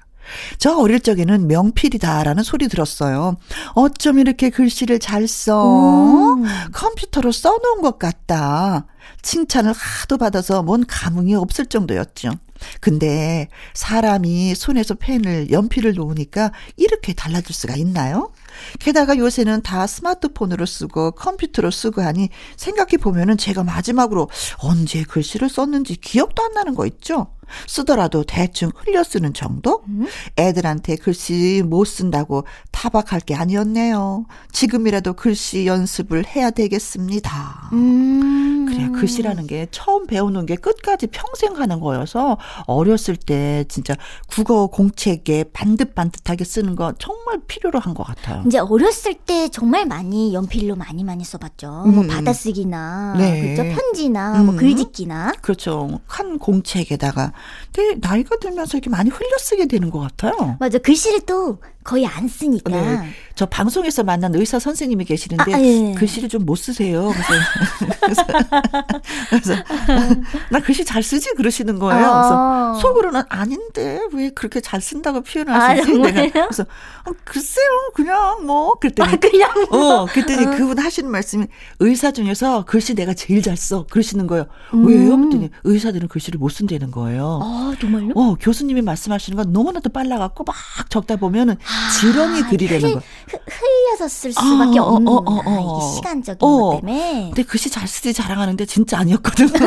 [0.57, 3.37] 저 어릴 적에는 명필이다라는 소리 들었어요.
[3.73, 6.35] 어쩜 이렇게 글씨를 잘 써?
[6.35, 6.45] 음.
[6.71, 8.85] 컴퓨터로 써놓은 것 같다.
[9.21, 12.31] 칭찬을 하도 받아서 뭔 감흥이 없을 정도였죠.
[12.79, 18.31] 근데 사람이 손에서 펜을 연필을 놓으니까 이렇게 달라질 수가 있나요?
[18.79, 25.95] 게다가 요새는 다 스마트폰으로 쓰고 컴퓨터로 쓰고 하니 생각해 보면은 제가 마지막으로 언제 글씨를 썼는지
[25.95, 27.32] 기억도 안 나는 거 있죠?
[27.67, 29.83] 쓰더라도 대충 흘려 쓰는 정도?
[29.87, 30.05] 음?
[30.37, 34.25] 애들한테 글씨 못 쓴다고 타박할 게 아니었네요.
[34.51, 37.69] 지금이라도 글씨 연습을 해야 되겠습니다.
[37.73, 38.65] 음.
[38.67, 43.95] 그래, 글씨라는 게 처음 배우는 게 끝까지 평생 하는 거여서 어렸을 때 진짜
[44.27, 48.43] 국어 공책에 반듯반듯하게 쓰는 거 정말 필요로 한 것 같아요.
[48.47, 51.69] 이제 어렸을 때 정말 많이 연필로 많이 많이 써봤죠.
[51.69, 51.95] 뭐 음.
[51.95, 53.53] 뭐 받아쓰기나, 네.
[53.55, 53.75] 그렇죠?
[53.75, 54.45] 편지나, 뭐 음.
[54.47, 55.33] 뭐 글짓기나.
[55.43, 55.99] 그렇죠.
[56.07, 57.32] 큰 공책에다가
[57.73, 60.57] 근데 나이가 들면서 이렇게 많이 흘려쓰게 되는 것 같아요.
[60.59, 60.77] 맞아.
[60.77, 62.71] 글씨를 또 거의 안 쓰니까.
[62.71, 63.09] 네.
[63.35, 65.93] 저 방송에서 만난 의사 선생님이 계시는데 아, 예.
[65.95, 67.09] 글씨를 좀 못 쓰세요.
[68.01, 68.25] 그래서,
[69.29, 69.55] 그래서,
[70.49, 72.05] 나 글씨 잘 쓰지 그러시는 거예요.
[72.05, 72.71] 아.
[72.73, 75.91] 그래서 속으로는 아닌데 왜 그렇게 잘 쓴다고 표현하시지?
[75.91, 76.63] 아, 내가 그래서
[77.05, 77.65] 어, 글쎄요,
[77.95, 80.01] 그냥 뭐 그랬더니 아, 그냥 뭐.
[80.01, 80.51] 어 그랬더니 어.
[80.51, 81.47] 그분 하시는 말씀이
[81.79, 83.85] 의사 중에서 글씨 내가 제일 잘 써.
[83.89, 84.45] 그러시는 거예요.
[84.73, 84.85] 음.
[84.85, 85.15] 왜요?
[85.17, 87.39] 그랬더니 의사들은 글씨를 못 쓴다는 거예요.
[87.41, 88.11] 아 정말요?
[88.15, 90.55] 어 교수님이 말씀하시는 건 너무나도 빨라갖고 막
[90.89, 91.55] 적다 보면은
[91.99, 93.01] 지렁이 글이라는 거.
[93.47, 97.31] 흘려서 쓸 수밖에 아, 없는 어, 어, 어, 이게 시간적인 것 때문에.
[97.33, 99.49] 근데 글씨 잘 쓰지 자랑하는데 진짜 아니었거든.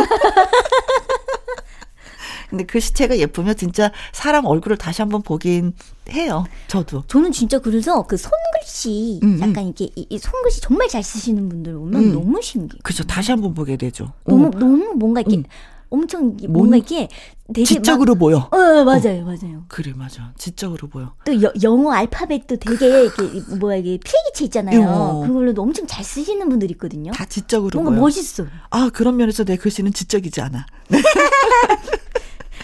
[2.49, 5.75] 근데 글씨체가 예쁘면 진짜 사람 얼굴을 다시 한번 보긴
[6.11, 6.45] 해요.
[6.69, 7.03] 저도.
[7.09, 9.41] 저는 진짜 그래서 그 손글씨 음, 음.
[9.41, 12.13] 약간 이게 이, 이, 손글씨 정말 잘 쓰시는 분들 보면 음.
[12.13, 12.79] 너무 신기해.
[12.83, 13.03] 그죠.
[13.05, 14.13] 다시 한번 보게 되죠.
[14.25, 14.51] 너무 어.
[14.51, 15.45] 너무 뭔가 이렇게 음.
[15.91, 17.09] 엄청 뭔가 이게
[17.55, 18.37] 되게 지적으로 막, 보여.
[18.51, 19.25] 어, 맞아요, 어.
[19.25, 19.65] 맞아요.
[19.69, 20.33] 그래, 맞아.
[20.37, 21.15] 지적으로 보여.
[21.25, 23.23] 또 여, 영어 알파벳도 되게 이렇게
[23.59, 24.83] 뭐야 이게 필기체 있잖아요.
[24.89, 25.27] 어.
[25.27, 27.13] 그걸로도 엄청 잘 쓰시는 분들 있거든요.
[27.13, 28.01] 다 지적으로 뭔가 보여.
[28.01, 28.47] 멋있어.
[28.71, 30.67] 아 그런 면에서 내 글씨는 지적이지 않아.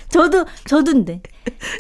[0.08, 1.22] 저도 저도인데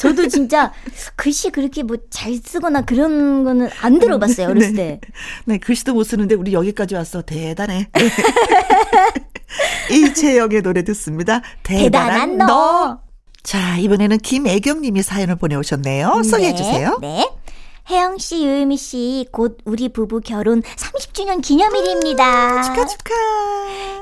[0.00, 0.72] 저도 진짜
[1.16, 5.00] 글씨 그렇게 뭐 잘 쓰거나 그런 거는 안 들어봤어요 어렸을 네.
[5.02, 5.08] 때.
[5.44, 7.88] 네 글씨도 못 쓰는데 우리 여기까지 왔어 대단해.
[9.90, 11.40] 이채영의 노래 듣습니다.
[11.62, 12.46] 대단한, 대단한 너.
[12.46, 13.00] 너.
[13.42, 16.22] 자 이번에는 김애경님이 사연을 보내오셨네요.
[16.22, 16.98] 소개해 주세요.
[17.00, 17.28] 네.
[17.88, 17.94] 네.
[17.96, 22.56] 혜영 씨, 유유미 씨, 곧 우리 부부 결혼 30주년 기념일입니다.
[22.56, 23.14] 음, 축하, 축하.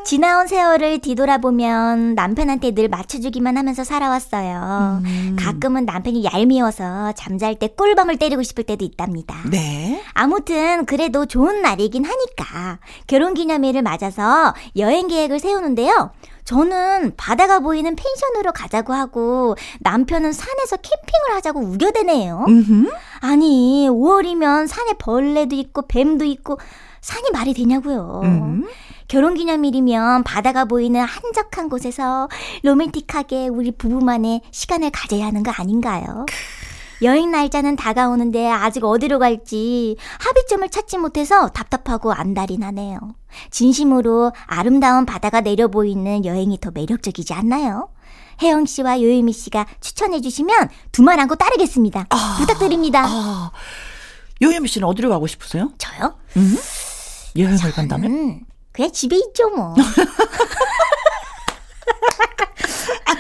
[0.05, 5.01] 지나온 세월을 뒤돌아보면 남편한테 늘 맞춰주기만 하면서 살아왔어요.
[5.05, 5.37] 음.
[5.39, 9.37] 가끔은 남편이 얄미워서 잠잘 때 꿀밤을 때리고 싶을 때도 있답니다.
[9.51, 10.03] 네.
[10.15, 16.11] 아무튼 그래도 좋은 날이긴 하니까 결혼 기념일을 맞아서 여행 계획을 세우는데요.
[16.45, 22.45] 저는 바다가 보이는 펜션으로 가자고 하고 남편은 산에서 캠핑을 하자고 우겨대네요.
[22.49, 22.91] 음흠.
[23.21, 26.59] 아니 5월이면 산에 벌레도 있고 뱀도 있고
[27.01, 28.21] 산이 말이 되냐고요.
[28.25, 28.67] 음.
[29.09, 32.29] 결혼기념일이면 바다가 보이는 한적한 곳에서
[32.63, 36.27] 로맨틱하게 우리 부부만의 시간을 가져야 하는 거 아닌가요?
[37.03, 42.99] 여행 날짜는 다가오는데 아직 어디로 갈지 합의점을 찾지 못해서 답답하고 안달이 나네요.
[43.51, 47.89] 진심으로 아름다운 바다가 내려 보이는 여행이 더 매력적이지 않나요?
[48.43, 52.07] 혜영 씨와 요유미 씨가 추천해 주시면 두말 안고 따르겠습니다.
[52.11, 53.05] 아, 부탁드립니다.
[53.07, 53.51] 아,
[54.43, 55.73] 요유미 씨는 어디로 가고 싶으세요?
[55.79, 56.15] 저요?
[56.37, 56.57] 음?
[57.37, 58.41] 여행을 간다면?
[58.73, 59.75] 그냥 집에 있죠 뭐.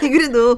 [0.01, 0.57] 아니 그래도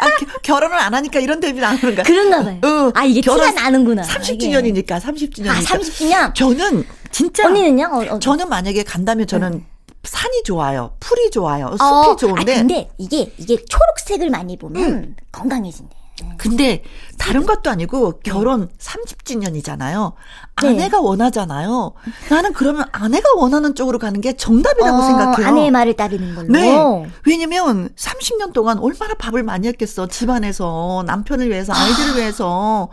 [0.00, 0.08] 아,
[0.42, 2.02] 결혼을 안 하니까 이런 데뷔 나오는가?
[2.02, 2.58] 그런가 봐요.
[2.62, 4.02] 어, 아 이게 결혼 티가 나는구나.
[4.02, 5.48] 30주년이니까 30주년.
[5.48, 6.34] 아 30주년?
[6.34, 7.88] 저는 진짜 언니는요?
[7.92, 8.18] 어, 어.
[8.18, 9.64] 저는 만약에 간다면 저는 네.
[10.02, 10.92] 산이 좋아요.
[11.00, 11.70] 풀이 좋아요.
[11.72, 12.54] 숲이 어, 좋은데.
[12.54, 15.16] 아, 근데 이게 이게 초록색을 많이 보면 음.
[15.30, 15.99] 건강해진대.
[16.36, 16.82] 근데
[17.18, 20.12] 다른 것도 아니고 결혼 30주년이잖아요.
[20.56, 21.02] 아내가 네.
[21.02, 21.92] 원하잖아요.
[22.30, 25.46] 나는 그러면 아내가 원하는 쪽으로 가는 게 정답이라고 어, 생각해요.
[25.46, 26.48] 아내의 말을 따르는 걸로.
[26.48, 27.10] 네.
[27.26, 30.06] 왜냐면 30년 동안 얼마나 밥을 많이 했겠어.
[30.06, 32.16] 집안에서 남편을 위해서 아이들을 아.
[32.16, 32.88] 위해서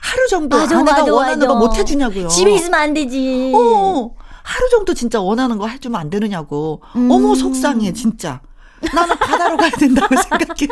[0.00, 1.48] 하루 정도 맞아, 아내가 맞아, 원하는 맞아.
[1.48, 2.28] 거못 해주냐고요.
[2.28, 3.52] 집에 있으면 안 되지.
[3.54, 4.10] 어,
[4.42, 6.82] 하루 정도 진짜 원하는 거 해주면 안 되느냐고.
[6.96, 7.10] 음.
[7.10, 8.40] 어머 속상해 진짜.
[8.94, 10.68] 나는 바다로 가야 된다고 생각해요.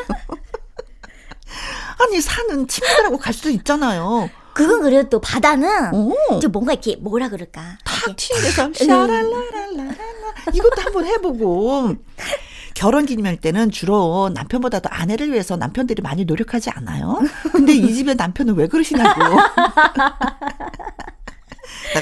[1.99, 4.31] 아니 산은 친구들하고 갈 수도 있잖아요.
[4.55, 6.15] 그건 그래도 또 바다는 오.
[6.41, 9.95] 좀 뭔가 이렇게 뭐라 그럴까 탁 튀는 데서 샤랄라랄라
[10.53, 11.95] 이것도 한번 해보고
[12.75, 17.21] 결혼 기념일 때는 주로 남편보다도 아내를 위해서 남편들이 많이 노력하지 않아요.
[17.53, 19.21] 근데 이 집에 남편은 왜 그러시냐고.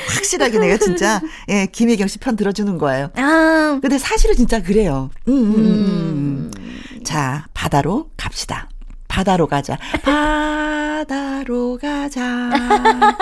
[0.08, 3.10] 확실하게 내가 진짜 예 김혜경 씨 편 들어주는 거예요.
[3.16, 3.78] 아.
[3.80, 5.10] 근데 사실은 진짜 그래요.
[5.28, 6.50] 음, 음, 음.
[6.56, 7.02] 음.
[7.04, 8.68] 자 바다로 갑시다.
[9.16, 9.78] 바다로 가자.
[10.04, 12.50] 바다로 가자.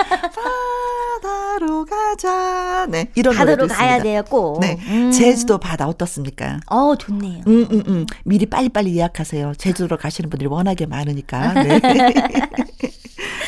[1.23, 2.85] 바다로 가자.
[2.89, 4.59] 네, 이런 바다로 가야 돼요, 꼭.
[4.59, 5.09] 네, 음.
[5.11, 6.59] 제주도 바다 어떻습니까?
[6.65, 7.43] 어, 좋네요.
[7.47, 8.05] 음, 음, 음.
[8.25, 9.53] 미리 빨리빨리 예약하세요.
[9.57, 11.53] 제주도로 가시는 분들이 워낙에 많으니까.
[11.63, 11.79] 네.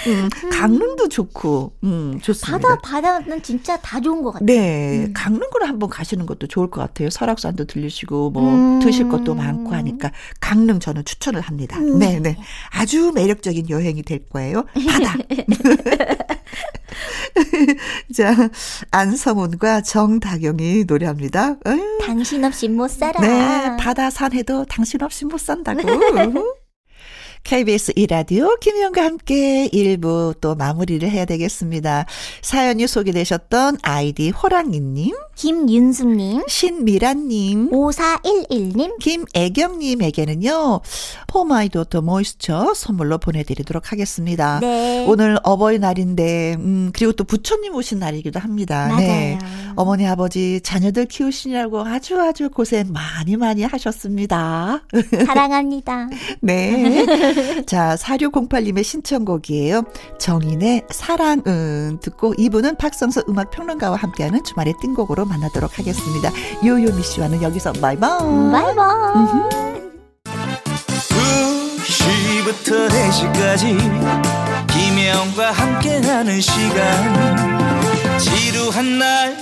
[0.07, 2.57] 음, 강릉도 좋고, 음, 좋습니다.
[2.57, 4.45] 바다, 바다는 진짜 다 좋은 것 같아요.
[4.45, 5.13] 네, 음.
[5.13, 7.09] 강릉으로 한번 가시는 것도 좋을 것 같아요.
[7.09, 8.79] 설악산도 들리시고, 뭐, 음.
[8.79, 11.77] 드실 것도 많고 하니까, 강릉 저는 추천을 합니다.
[11.79, 11.99] 음.
[11.99, 12.37] 네, 네.
[12.71, 14.65] 아주 매력적인 여행이 될 거예요.
[14.89, 15.15] 바다.
[18.15, 18.49] 자,
[18.91, 21.57] 안성훈과 정다경이 노래합니다.
[22.01, 23.19] 당신 없이 못 살아.
[23.19, 25.81] 네, 바다 산해도 당신 없이 못 산다고.
[27.43, 32.05] KBS 이라디오 김희영과 함께 1부 또 마무리를 해야 되겠습니다.
[32.41, 40.81] 사연이 소개되셨던 아이디 호랑이님, 김윤숙님, 신미란님, 5411님, 김애경님에게는요,
[41.27, 44.59] 포마이도터 모이스처 선물로 보내드리도록 하겠습니다.
[44.59, 45.05] 네.
[45.07, 48.87] 오늘 어버이날인데, 음, 그리고 또 부처님 오신 날이기도 합니다.
[48.87, 48.97] 맞아요.
[48.97, 49.39] 네.
[49.75, 54.81] 어머니, 아버지, 자녀들 키우시느라고 아주 아주 고생 많이 많이 하셨습니다.
[55.25, 56.09] 사랑합니다.
[56.41, 57.05] 네.
[57.65, 59.83] 자, 4608님의 신청곡이에요.
[60.19, 66.31] 정인의 사랑은 듣고 이분은 박성서 음악평론가와 함께하는 주말의 띵곡으로 만나도록 하겠습니다.
[66.65, 68.19] 요요미 씨와는 여기서 바이바이.
[68.51, 69.67] 바이바이.
[71.83, 73.77] 2시부터 4시까지
[74.73, 79.37] 김혜 김혜영과 함께하는 시간 지루한 날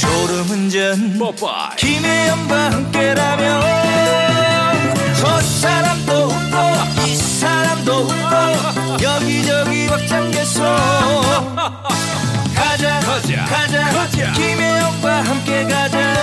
[0.00, 1.18] 졸음운전
[1.76, 3.62] 김혜영과 함께라면
[5.20, 6.23] 저 사람도
[7.06, 10.62] 이 사람도 웃고 여기저기 벅장개소.
[12.54, 14.32] 가자 가자 가자, 가자.
[14.32, 16.14] 김혜영과 함께 가자.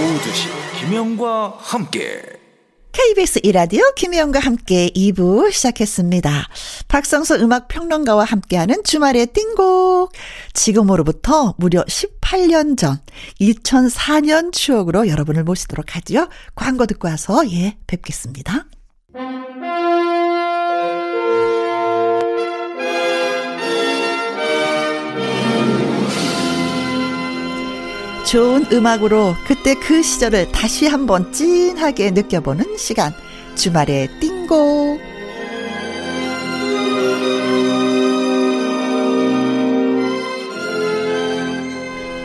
[0.00, 0.48] 오두시
[0.78, 2.22] 김혜영과 함께
[2.98, 6.48] KBS 이라디오 김혜영과 함께 2부 시작했습니다.
[6.88, 10.10] 박성서 음악 평론가와 함께하는 주말의 띵곡.
[10.52, 12.98] 지금으로부터 무려 18년 전
[13.40, 16.28] 2004년 추억으로 여러분을 모시도록 하지요.
[16.56, 18.66] 광고 듣고 와서 예 뵙겠습니다.
[28.30, 33.10] 좋은 음악으로 그때 그 시절을 다시 한번 찐하게 느껴보는 시간.
[33.54, 35.00] 주말의 띵곡.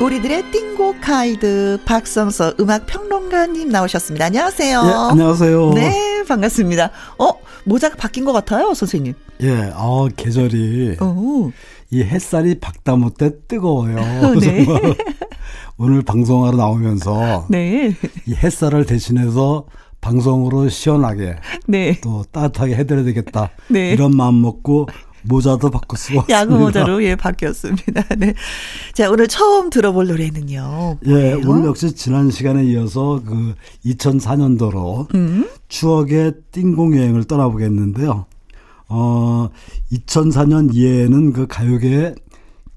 [0.02, 4.26] 우리들의 띵곡 가이드 박성서 음악 평론가님 나오셨습니다.
[4.26, 4.82] 안녕하세요.
[4.86, 5.72] 예, 안녕하세요.
[5.76, 6.92] 네, 반갑습니다.
[7.18, 7.32] 어,
[7.64, 9.14] 모자가 바뀐 것 같아요, 선생님.
[9.42, 11.54] 예, 어, 계절이 오.
[11.92, 13.96] 이 햇살이 박다 못해 뜨거워요.
[14.42, 14.66] 네.
[15.78, 17.96] 오늘 방송하러 나오면서 네.
[18.28, 19.66] 이 햇살을 대신해서
[20.02, 21.38] 방송으로 시원하게
[21.68, 22.00] 네.
[22.02, 23.92] 또 따뜻하게 해드려야 되겠다 네.
[23.92, 24.88] 이런 마음 먹고
[25.24, 26.26] 모자도 바꿨어.
[26.30, 28.04] 야구 모자로 예 바뀌었습니다.
[28.18, 28.34] 네.
[28.94, 30.98] 자 오늘 처음 들어볼 노래는요.
[31.08, 31.34] 예?
[31.46, 35.48] 오늘 역시 지난 시간에 이어서 그 2004년도로 음?
[35.70, 38.26] 추억의 띵공 여행을 떠나보겠는데요.
[38.90, 39.50] 어
[39.92, 42.16] 2004년 이해에는 그 가요계에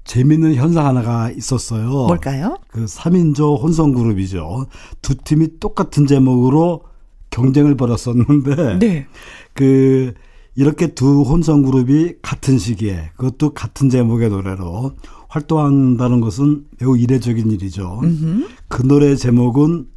[0.07, 1.89] 재밌는 현상 하나가 있었어요.
[2.07, 2.57] 뭘까요?
[2.69, 4.65] 그 3인조 혼성 그룹이죠.
[5.01, 6.83] 두 팀이 똑같은 제목으로
[7.29, 9.07] 경쟁을 벌였었는데 네.
[9.53, 10.13] 그
[10.55, 14.93] 이렇게 두 혼성 그룹이 같은 시기에 그것도 같은 제목의 노래로
[15.29, 17.99] 활동한다는 것은 매우 이례적인 일이죠.
[18.01, 18.47] 음흠.
[18.69, 19.87] 그 노래 제목은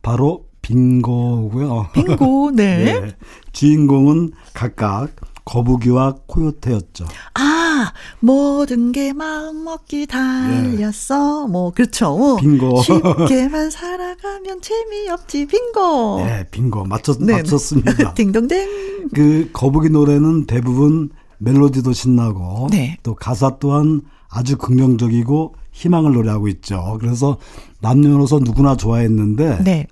[0.00, 1.88] 바로 빙고고요.
[1.92, 2.84] 빙고, 네.
[2.84, 3.16] 네.
[3.52, 5.10] 주인공은 각각
[5.44, 7.04] 거북이와 코요테였죠.
[7.34, 7.61] 아,
[8.20, 11.46] 모든 게 마음 먹기 달렸어.
[11.46, 11.52] 네.
[11.52, 12.36] 뭐, 그렇죠.
[12.40, 12.82] 빙고.
[12.82, 16.22] 쉽게만 살아가면 재미없지, 빙고.
[16.24, 16.84] 네, 빙고.
[16.84, 17.34] 맞췄, 네.
[17.34, 18.14] 맞췄습니다.
[18.14, 19.08] 딩동댕.
[19.14, 22.96] 그 거북이 노래는 대부분 멜로디도 신나고, 네.
[23.02, 26.96] 또 가사 또한 아주 긍정적이고 희망을 노래하고 있죠.
[27.00, 27.38] 그래서
[27.80, 29.86] 남녀노소 누구나 좋아했는데, 네.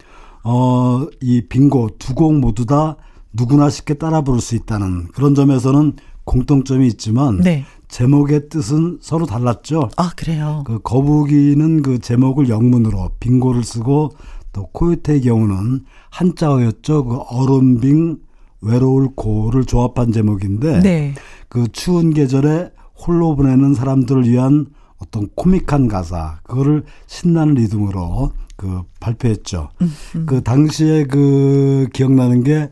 [0.44, 2.96] 어, 이 빙고 두 곡 모두 다
[3.32, 5.92] 누구나 쉽게 따라 부를 수 있다는 그런 점에서는
[6.30, 7.64] 공통점이 있지만 네.
[7.88, 9.90] 제목의 뜻은 서로 달랐죠.
[9.96, 10.62] 아 그래요.
[10.64, 14.12] 그 거북이는 그 제목을 영문으로 빙고를 쓰고
[14.52, 17.04] 또 코요테의 경우는 한자어였죠.
[17.04, 18.18] 그 얼음빙
[18.60, 21.14] 외로울 고를 조합한 제목인데 네.
[21.48, 24.66] 그 추운 계절에 홀로 보내는 사람들을 위한
[24.98, 29.70] 어떤 코믹한 가사 그거를 신나는 리듬으로 그 발표했죠.
[29.80, 30.26] 음, 음.
[30.26, 32.70] 그 당시에 그 기억나는 게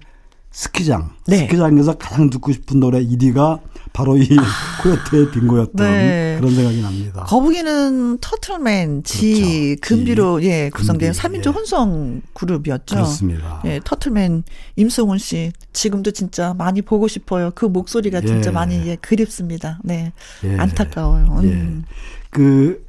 [0.50, 1.10] 스키장.
[1.26, 1.38] 네.
[1.38, 3.60] 스키장에서 가장 듣고 싶은 노래 1위가
[3.92, 4.82] 바로 이 아.
[4.82, 6.36] 코요테의 빙고였던 네.
[6.40, 7.24] 그런 생각이 납니다.
[7.24, 9.96] 거북이는 터틀맨, 지, 그렇죠.
[9.96, 10.46] 금비로 지.
[10.48, 11.40] 예, 구성된 금비.
[11.40, 11.50] 3인조 예.
[11.50, 12.96] 혼성 그룹이었죠.
[12.96, 13.62] 그렇습니다.
[13.66, 14.44] 예, 터틀맨
[14.76, 17.50] 임성훈 씨 지금도 진짜 많이 보고 싶어요.
[17.54, 18.54] 그 목소리가 진짜 예.
[18.54, 19.78] 많이 예, 그립습니다.
[19.84, 20.12] 네.
[20.44, 20.56] 예.
[20.56, 21.40] 안타까워요.
[21.42, 21.48] 예.
[21.48, 21.84] 음.
[22.30, 22.84] 그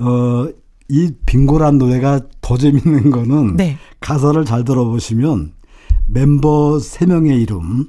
[0.00, 0.48] 어,
[0.88, 3.76] 이 빙고란 노래가 더 재밌는 거는 네.
[4.00, 5.52] 가사를 잘 들어보시면
[6.10, 7.86] 멤버 3명의 이름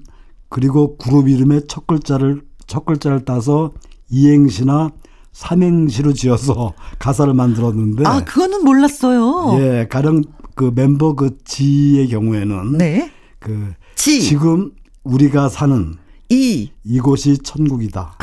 [0.49, 3.71] 그리고 그룹 이름의 첫 글자를 첫 글자를 따서
[4.09, 4.91] 이행시나
[5.31, 9.57] 삼행시로 지어서 가사를 만들었는데 아 그거는 몰랐어요.
[9.61, 10.23] 예, 가령
[10.55, 13.11] 그 멤버 그 지의 경우에는 네.
[13.39, 14.21] 그 지.
[14.21, 14.71] 지금
[15.03, 15.95] 우리가 사는
[16.29, 18.17] 이 이곳이 천국이다.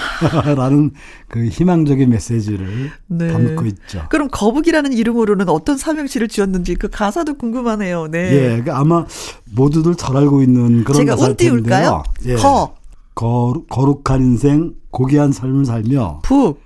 [0.56, 0.90] 라는
[1.28, 3.32] 그 희망적인 메시지를 네.
[3.32, 4.06] 담고 있죠.
[4.10, 8.08] 그럼 거북이라는 이름으로는 어떤 삼행시를 지었는지 그 가사도 궁금하네요.
[8.08, 8.32] 네.
[8.32, 9.06] 예, 그 아마
[9.54, 12.02] 모두들 잘 알고 있는 그런 제가 가사일 텐데요.
[12.26, 12.36] 예.
[12.36, 12.74] 거.
[13.14, 16.60] 거 거룩한 인생 고귀한 삶을 살며 북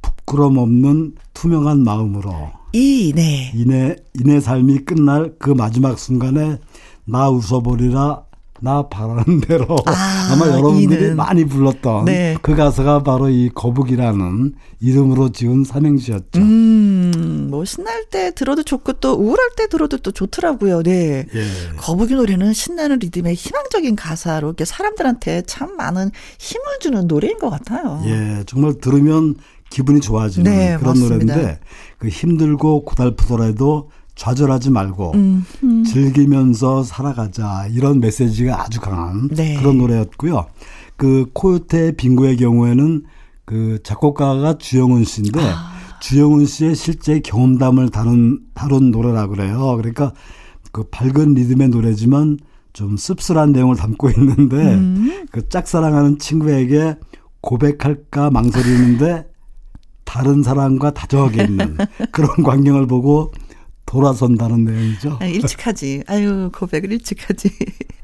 [0.00, 2.32] 부끄럼 없는 투명한 마음으로
[2.72, 6.58] 이네 이내 이내 삶이 끝날 그 마지막 순간에
[7.04, 8.27] 나 웃어버리라
[8.60, 11.16] 나 바라는 대로 아, 마 여러분들이 이는.
[11.16, 12.36] 많이 불렀던 네.
[12.42, 16.40] 그 가사가 바로 이 거북이라는 이름으로 지은 삼행시였죠.
[16.40, 20.82] 음, 뭐 신날 때 들어도 좋고 또 우울할 때 들어도 또 좋더라고요.
[20.82, 21.26] 네.
[21.34, 21.44] 예.
[21.76, 28.02] 거북이 노래는 신나는 리듬의 희망적인 가사로 이렇게 사람들한테 참 많은 힘을 주는 노래인 것 같아요.
[28.06, 29.36] 예, 정말 들으면
[29.70, 31.34] 기분이 좋아지는 네, 그런 맞습니다.
[31.34, 31.60] 노래인데
[31.98, 35.84] 그 힘들고 고달프더라도 좌절하지 말고 음, 음.
[35.84, 39.54] 즐기면서 살아가자 이런 메시지가 아주 강한 네.
[39.54, 40.44] 그런 노래였고요.
[40.96, 43.04] 그 코요태 빙고의 경우에는
[43.44, 45.70] 그 작곡가가 주영훈 씨인데 아.
[46.00, 49.76] 주영훈 씨의 실제 경험담을 다룬 다룬 노래라 그래요.
[49.76, 50.12] 그러니까
[50.72, 52.38] 그 밝은 리듬의 노래지만
[52.72, 55.26] 좀 씁쓸한 내용을 담고 있는데 음.
[55.30, 56.96] 그 짝사랑하는 친구에게
[57.40, 59.28] 고백할까 망설이는데
[60.04, 61.76] 다른 사람과 다정하게 있는
[62.10, 63.32] 그런 광경을 보고
[63.88, 65.18] 돌아선다는 내용이죠.
[65.20, 66.02] 아, 일찍 하지.
[66.06, 67.50] 아유, 고백을 일찍 하지.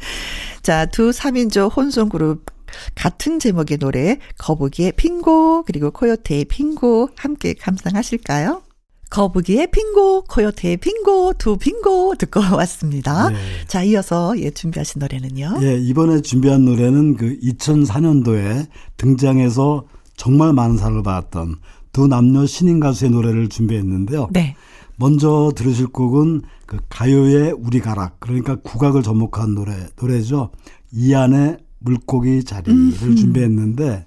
[0.63, 2.47] 자, 두 3인조 혼성 그룹
[2.95, 8.63] 같은 제목의 노래 거북이의 핑고 그리고 코요테의 핑고 함께 감상하실까요?
[9.11, 13.29] 거북이의 핑고, 코요테의 핑고, 두 핑고 듣고 왔습니다.
[13.29, 13.37] 네.
[13.69, 15.59] 자, 이어서 예 준비하신 노래는요?
[15.63, 18.67] 예, 이번에 준비한 노래는 그 2004년도에
[18.97, 19.85] 등장해서
[20.17, 21.57] 정말 많은 사랑을 받았던
[21.93, 24.31] 두 남녀 신인 가수의 노래를 준비했는데요.
[24.33, 24.57] 네.
[24.97, 30.51] 먼저 들으실 곡은 그 가요의 우리 가락 그러니까 국악을 접목한 노래 노래죠.
[30.93, 33.15] 이안의 물고기 자리를 음흠.
[33.17, 34.07] 준비했는데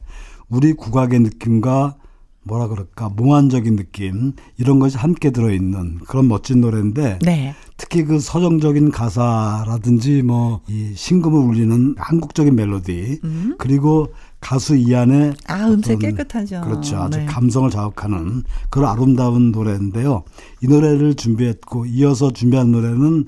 [0.50, 1.97] 우리 국악의 느낌과
[2.43, 7.54] 뭐라 그럴까 몽환적인 느낌 이런 것이 함께 들어있는 그런 멋진 노래인데 네.
[7.76, 13.56] 특히 그 서정적인 가사라든지 뭐 이 신금을 울리는 한국적인 멜로디 음.
[13.58, 14.08] 그리고
[14.39, 16.62] 가수 이안의 아 음색 깨끗하죠.
[16.62, 16.97] 그렇죠.
[16.97, 17.26] 아주 네.
[17.26, 20.23] 감성을 자극하는 그런 아름다운 노래인데요.
[20.62, 23.26] 이 노래를 준비했고 이어서 준비한 노래는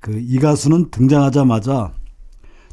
[0.00, 1.92] 그 이 가수는 등장하자마자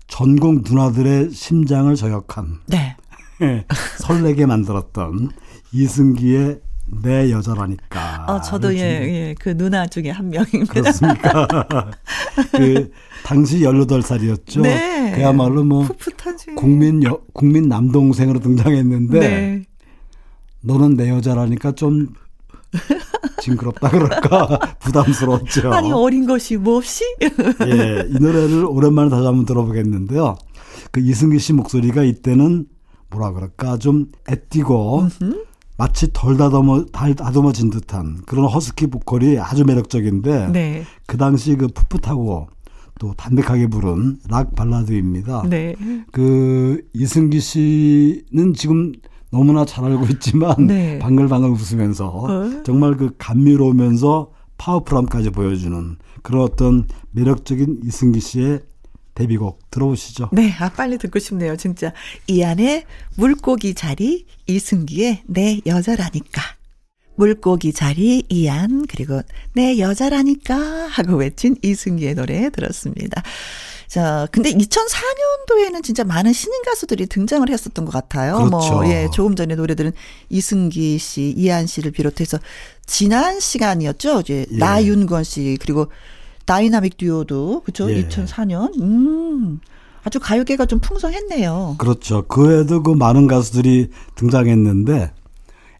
[0.07, 2.95] 전국 누나들의 심장을 저격한 네.
[3.99, 5.31] 설레게 만들었던
[5.71, 6.61] 이승기의
[7.01, 8.12] 내 여자라니까.
[8.27, 10.73] 어, 저도 예, 예, 그 누나 중에 한 명입니다.
[10.73, 11.47] 그렇습니까?
[12.53, 12.91] 그
[13.23, 14.61] 당시 18살이었죠.
[14.61, 15.13] 네.
[15.15, 16.55] 그야말로 뭐 풋풋하지.
[16.55, 19.63] 국민 여, 국민 남동생으로 등장했는데 네.
[20.61, 22.09] 너는 내 여자라니까 좀
[23.41, 25.73] 징그럽다 그럴까 부담스럽죠.
[25.73, 27.03] 아니 어린 것이 몹시.
[27.21, 30.37] 예, 이 노래를 오랜만에 다시 한번 들어보겠는데요.
[30.91, 32.65] 그 이승기 씨 목소리가 이때는
[33.09, 35.07] 뭐라 그럴까 좀 애띠고
[35.77, 40.83] 마치 덜 다듬어 달 다듬어진 듯한 그런 허스키 보컬이 아주 매력적인데 네.
[41.07, 42.47] 그 당시 그 풋풋하고
[42.99, 45.43] 또 담백하게 부른 락 발라드입니다.
[45.49, 45.75] 네.
[46.11, 48.91] 그 이승기 씨는 지금
[49.31, 50.99] 너무나 잘 알고 있지만 네.
[50.99, 52.63] 방글방글 웃으면서 어?
[52.63, 58.61] 정말 그 감미로우면서 파워풀함까지 보여주는 그런 어떤 매력적인 이승기 씨의
[59.15, 60.29] 데뷔곡 들어보시죠.
[60.31, 61.93] 네, 아 빨리 듣고 싶네요, 진짜.
[62.27, 66.41] 이 안에 물고기 자리 이승기의 내 여자라니까.
[67.15, 69.21] 물고기 자리 이안 그리고
[69.53, 73.21] 내 여자라니까 하고 외친 이승기의 노래 들었습니다.
[73.87, 78.39] 자, 근데 2004년도에는 진짜 많은 신인 가수들이 등장을 했었던 것 같아요.
[78.39, 78.73] 뭐, 그렇죠.
[78.73, 79.91] 뭐, 예, 조금 전에 노래들은
[80.29, 82.39] 이승기 씨, 이한 씨를 비롯해서
[82.87, 84.21] 지난 시간이었죠.
[84.21, 84.57] 이제 예.
[84.57, 85.91] 나윤권 씨 그리고
[86.45, 87.91] 다이나믹 듀오도 그렇죠.
[87.91, 88.07] 예.
[88.07, 88.79] 2004년.
[88.81, 89.59] 음.
[90.03, 91.75] 아주 가요계가 좀 풍성했네요.
[91.77, 92.25] 그렇죠.
[92.27, 95.13] 그 외에도 그 많은 가수들이 등장했는데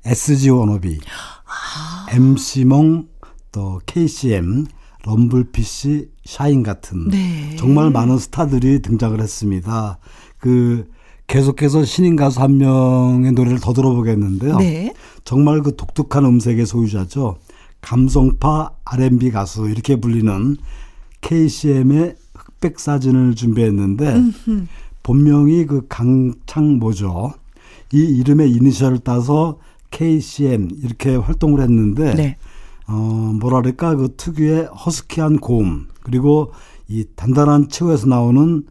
[0.05, 0.99] SG 워너비,
[1.45, 2.05] 아.
[2.09, 3.07] MC몽,
[3.51, 4.65] 또 KCM,
[5.05, 7.55] 럼블피쉬, 샤인 같은 네.
[7.57, 9.99] 정말 많은 스타들이 등장을 했습니다.
[10.37, 10.89] 그
[11.27, 14.57] 계속해서 신인 가수 한 명의 노래를 더 들어보겠는데요.
[14.57, 14.93] 네.
[15.23, 17.37] 정말 그 독특한 음색의 소유자죠.
[17.83, 20.57] 감성파 R&B 가수 이렇게 불리는
[21.21, 24.65] KCM의 흑백 사진을 준비했는데 음흠.
[25.03, 27.33] 본명이 그 강창모죠.
[27.93, 29.59] 이 이름의 이니셜을 따서
[29.91, 32.37] KCM 이렇게 활동을 했는데 네.
[32.87, 32.93] 어
[33.39, 36.51] 뭐랄까 그 특유의 허스키한 고음 그리고
[36.87, 38.63] 이 단단한 체구에서 나오는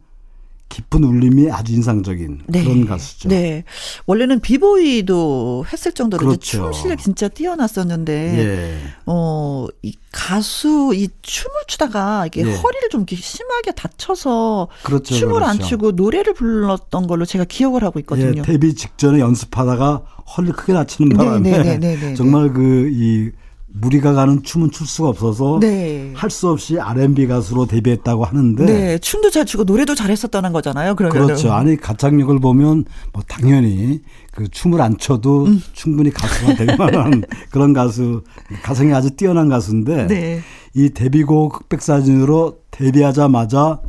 [0.73, 2.63] 깊은 울림이 아주 인상적인 네.
[2.63, 3.29] 그런 가수죠.
[3.29, 3.63] 네.
[4.07, 6.39] 원래는 비보이도 했을 정도로 그렇죠.
[6.39, 8.77] 춤 실력 진짜 뛰어났었는데, 예.
[9.05, 12.55] 어, 이 가수 이 춤을 추다가 이게 예.
[12.55, 15.45] 허리를 좀 심하게 다쳐서 그렇죠, 춤을 그렇죠.
[15.49, 18.39] 안 추고 노래를 불렀던 걸로 제가 기억을 하고 있거든요.
[18.39, 20.01] 예, 데뷔 직전에 연습하다가
[20.35, 23.31] 허리를 크게 다치는 네, 바람에 네, 네, 네, 정말 그 이
[23.75, 26.11] 무리가 가는 춤은 출 수가 없어서 네.
[26.15, 30.95] 할수 없이 R&B 가수로 데뷔했다고 하는데 네, 춤도 잘 추고 노래도 잘했었다는 거잖아요.
[30.95, 31.51] 그러면 그렇죠.
[31.51, 35.61] 아니 가창력을 보면 뭐 당연히 그 춤을 안 춰도 음.
[35.73, 38.23] 충분히 가수가 될 만한 그런 가수
[38.61, 40.41] 가성이 아주 뛰어난 가수인데 네.
[40.75, 43.81] 이 데뷔곡 흑백사진으로 데뷔하자마자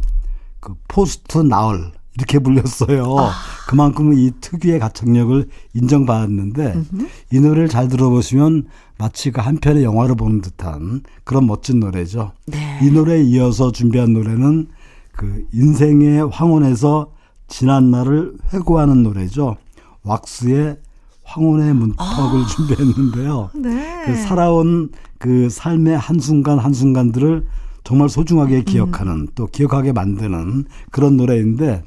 [0.61, 3.17] 그 포스트 나얼 이렇게 불렸어요.
[3.19, 3.33] 아.
[3.69, 7.09] 그만큼 이 특유의 가창력을 인정받았는데 음흠.
[7.33, 8.67] 이 노래를 잘 들어보시면
[8.99, 12.33] 마치 그 한 편의 영화를 보는 듯한 그런 멋진 노래죠.
[12.47, 12.79] 네.
[12.83, 14.69] 이 노래에 이어서 준비한 노래는
[15.13, 17.13] 그 인생의 황혼에서
[17.49, 19.57] 지난 날을 회고하는 노래죠.
[20.05, 20.79] 왁스의
[21.25, 22.47] 황혼의 문턱을 아.
[22.47, 23.51] 준비했는데요.
[23.57, 24.03] 네.
[24.07, 27.47] 그 살아온 그 삶의 한순간 한순간들을
[27.83, 29.27] 정말 소중하게 기억하는 음.
[29.35, 31.85] 또 기억하게 만드는 그런 노래인데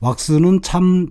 [0.00, 1.08] 왁스는 참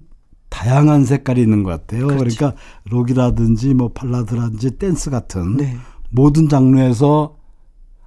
[0.49, 2.07] 다양한 색깔이 있는 것 같아요.
[2.07, 2.35] 그렇죠.
[2.37, 5.77] 그러니까 록이라든지 뭐 발라드라든지 댄스 같은 네.
[6.09, 7.35] 모든 장르에서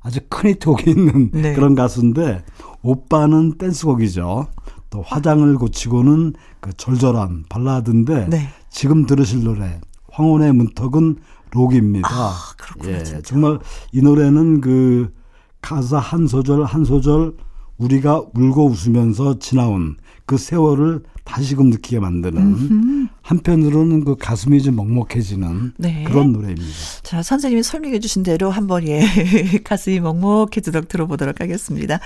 [0.00, 1.54] 아주 큰 히트곡이 있는 네.
[1.54, 2.44] 그런 가수인데
[2.82, 4.46] 오빠는 댄스곡이죠.
[4.90, 8.48] 또 화장을 고치고는 그 절절한 발라드인데 네.
[8.70, 11.16] 지금 들으실 노래 황혼의 문턱은
[11.50, 12.08] 록입니다.
[12.10, 13.22] 아, 그렇구나, 예.
[13.22, 13.58] 정말
[13.92, 15.12] 이 노래는 그
[15.60, 17.34] 가사 한 소절 한 소절
[17.78, 23.08] 우리가 울고 웃으면서 지나온 그 세월을 다시금 느끼게 만드는 음흠.
[23.22, 26.04] 한편으로는 그 가슴이 좀 먹먹해지는 네.
[26.04, 26.66] 그런 노래입니다.
[27.02, 29.00] 자, 선생님이 설명해 주신 대로 한번 예,
[29.64, 32.00] 가슴이 먹먹해지도록 들어보도록 하겠습니다.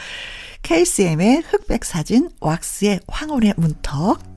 [0.63, 4.32] KCM의 흑백 사진, 왁스의 황혼의 문턱,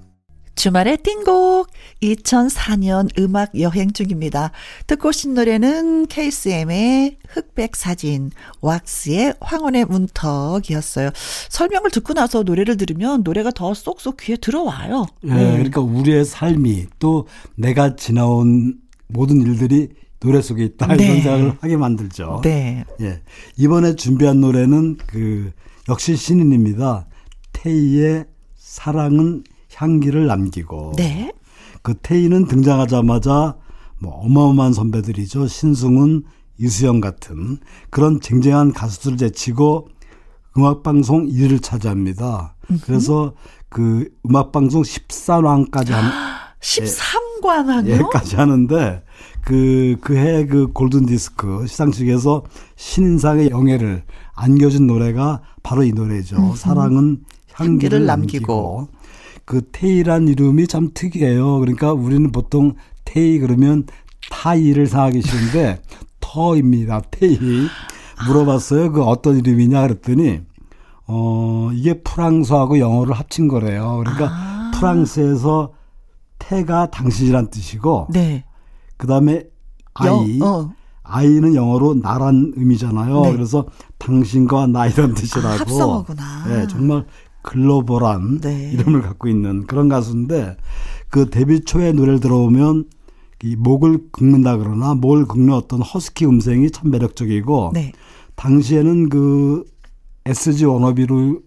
[0.55, 1.67] 주말의 띵곡
[2.01, 4.51] 2004년 음악 여행 중입니다.
[4.87, 8.31] 듣고 오신 노래는 KSM의 흑백 사진,
[8.61, 11.09] 왁스의 황혼의 문턱이었어요.
[11.49, 15.05] 설명을 듣고 나서 노래를 들으면 노래가 더 쏙쏙 귀에 들어와요.
[15.25, 15.51] 예, 네.
[15.51, 18.75] 그러니까 우리의 삶이 또 내가 지나온
[19.07, 19.89] 모든 일들이
[20.19, 21.03] 노래 속에 있다 네.
[21.03, 22.41] 이런 생각을 하게 만들죠.
[22.43, 22.85] 네.
[23.01, 23.21] 예.
[23.57, 25.51] 이번에 준비한 노래는 그
[25.89, 27.05] 역시 신인입니다.
[27.51, 28.25] 테이의
[28.55, 29.43] 사랑은
[29.75, 31.31] 향기를 남기고 네.
[31.81, 33.55] 그 태희는 등장하자마자
[33.99, 35.47] 뭐 어마어마한 선배들이죠.
[35.47, 36.23] 신승훈,
[36.57, 37.59] 이수영 같은
[37.89, 39.89] 그런 쟁쟁한 가수들을 제치고
[40.57, 42.55] 음악방송 1위를 차지합니다.
[42.81, 43.33] 그래서
[43.69, 46.11] 그 음악방송 13왕까지 한
[46.61, 47.89] 13관왕이요?
[47.89, 49.03] 예, 까지 하는데
[49.41, 52.43] 그 그해 그 골든 디스크 시상식에서
[52.75, 54.03] 신인상의 영예를
[54.33, 56.37] 안겨준 노래가 바로 이 노래죠.
[56.37, 56.55] 음.
[56.55, 57.23] 사랑은
[57.53, 58.87] 향기를, 향기를 남기고.
[58.87, 58.95] 남기고.
[59.45, 61.59] 그 테이란 이름이 참 특이해요.
[61.59, 62.73] 그러니까 우리는 보통
[63.05, 63.85] 테이 그러면
[64.31, 65.79] 타이를 상하기 쉬운데
[66.19, 67.01] 터입니다.
[67.11, 67.37] 테이.
[68.27, 68.91] 물어봤어요.
[68.91, 70.41] 그 어떤 이름이냐 그랬더니
[71.07, 73.97] 어 이게 프랑스하고 영어를 합친 거래요.
[73.99, 74.71] 그러니까 아.
[74.73, 75.73] 프랑스에서
[76.39, 78.45] 태가 당신이란 뜻이고 네.
[78.97, 79.43] 그다음에
[79.93, 80.71] 아이 어.
[81.03, 83.21] 아이는 영어로 나란 의미잖아요.
[83.21, 83.31] 네.
[83.33, 83.65] 그래서
[83.99, 85.47] 당신과 나 이런 뜻이라고.
[85.47, 86.45] 아, 합성어구나.
[86.47, 87.05] 네, 정말
[87.45, 88.71] 글로벌한 네.
[88.73, 90.57] 이름을 갖고 있는 그런 가수인데
[91.09, 92.85] 그 데뷔 초에 노래를 들어보면
[93.43, 97.91] 이 목을 긁는다 그러나 목을 긁는 어떤 허스키 음색이 참 매력적이고 네.
[98.35, 99.63] 당시에는 그
[100.25, 101.39] SG 워너비로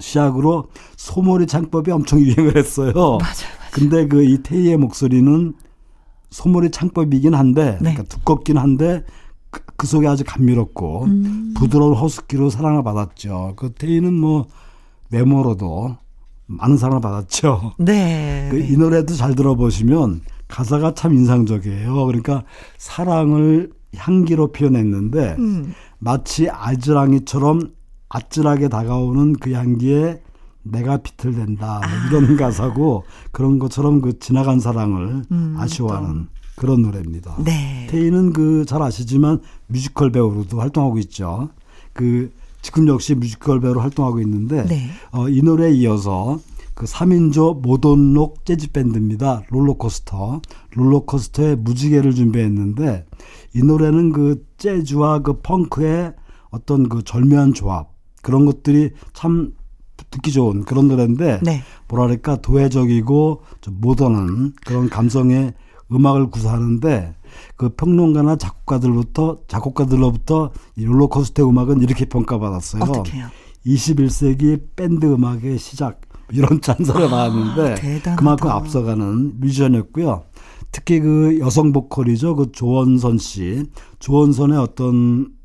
[0.00, 0.66] 시작으로
[0.96, 2.92] 소몰이 창법이 엄청 유행을 했어요.
[2.92, 3.18] 맞아요.
[3.18, 3.56] 맞아요.
[3.72, 5.54] 근데 그 이 태희의 목소리는
[6.30, 7.94] 소몰이 창법이긴 한데 네.
[7.94, 9.04] 그러니까 두껍긴 한데
[9.50, 11.54] 그, 그 속에 아주 감미롭고 음.
[11.56, 13.52] 부드러운 허스키로 사랑을 받았죠.
[13.56, 14.46] 그 태희는 뭐
[15.10, 15.96] 외모로도
[16.46, 17.74] 많은 사랑을 받았죠.
[17.78, 18.48] 네.
[18.52, 22.06] 그 이 노래도 잘 들어보시면 가사가 참 인상적이에요.
[22.06, 22.44] 그러니까
[22.78, 25.74] 사랑을 향기로 표현했는데 음.
[25.98, 27.72] 마치 알즈랑이처럼
[28.08, 30.22] 아찔하게 다가오는 그 향기에
[30.62, 32.08] 내가 비틀댄다 뭐 아.
[32.08, 36.36] 이런 가사고 그런 것처럼 그 지나간 사랑을 음, 아쉬워하는 또.
[36.56, 37.36] 그런 노래입니다.
[37.44, 37.86] 네.
[37.90, 41.50] 태희는 그 잘 아시지만 뮤지컬 배우로도 활동하고 있죠.
[41.92, 42.30] 그
[42.66, 44.90] 지금 역시 뮤지컬 배우로 활동하고 있는데 네.
[45.12, 46.40] 어, 이 노래에 이어서
[46.74, 49.44] 그 3인조 모던록 재즈 밴드입니다.
[49.50, 50.40] 롤러코스터.
[50.74, 53.06] 롤러코스터의 무지개를 준비했는데
[53.54, 56.14] 이 노래는 그 재즈와 그 펑크의
[56.50, 59.52] 어떤 그 절묘한 조합 그런 것들이 참
[60.10, 61.62] 듣기 좋은 그런 노래인데 네.
[61.86, 65.54] 뭐랄까 도회적이고 좀 모던한 그런 감성의
[65.92, 67.14] 음악을 구사하는데
[67.56, 72.82] 그 평론가나 작곡가들부터 작곡가들로부터 이 롤러코스터 음악은 이렇게 평가받았어요.
[72.82, 73.26] 어떻게요?
[73.66, 80.24] 21세기 밴드 음악의 시작 이런 찬사를 받았는데 아, 그만큼 앞서가는 뮤지션이었고요.
[80.72, 82.36] 특히 그 여성 보컬이죠.
[82.36, 83.64] 그 조원선 씨.
[83.98, 85.36] 조원선의 어떤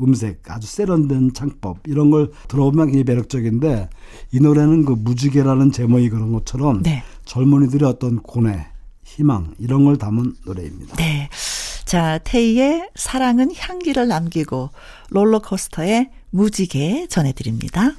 [0.00, 3.88] 음색, 아주 세련된 창법 이런 걸 들어보면 굉장히 매력적인데
[4.32, 7.02] 이 노래는 그 무지개라는 제목이 그런 것처럼 네.
[7.24, 8.66] 젊은이들의 어떤 고뇌,
[9.16, 10.96] 희망 이런 걸 담은 노래입니다.
[10.96, 11.28] 네.
[11.84, 14.70] 자, 테이의 사랑은 향기를 남기고
[15.10, 17.92] 롤러코스터의 무지개 전해드립니다.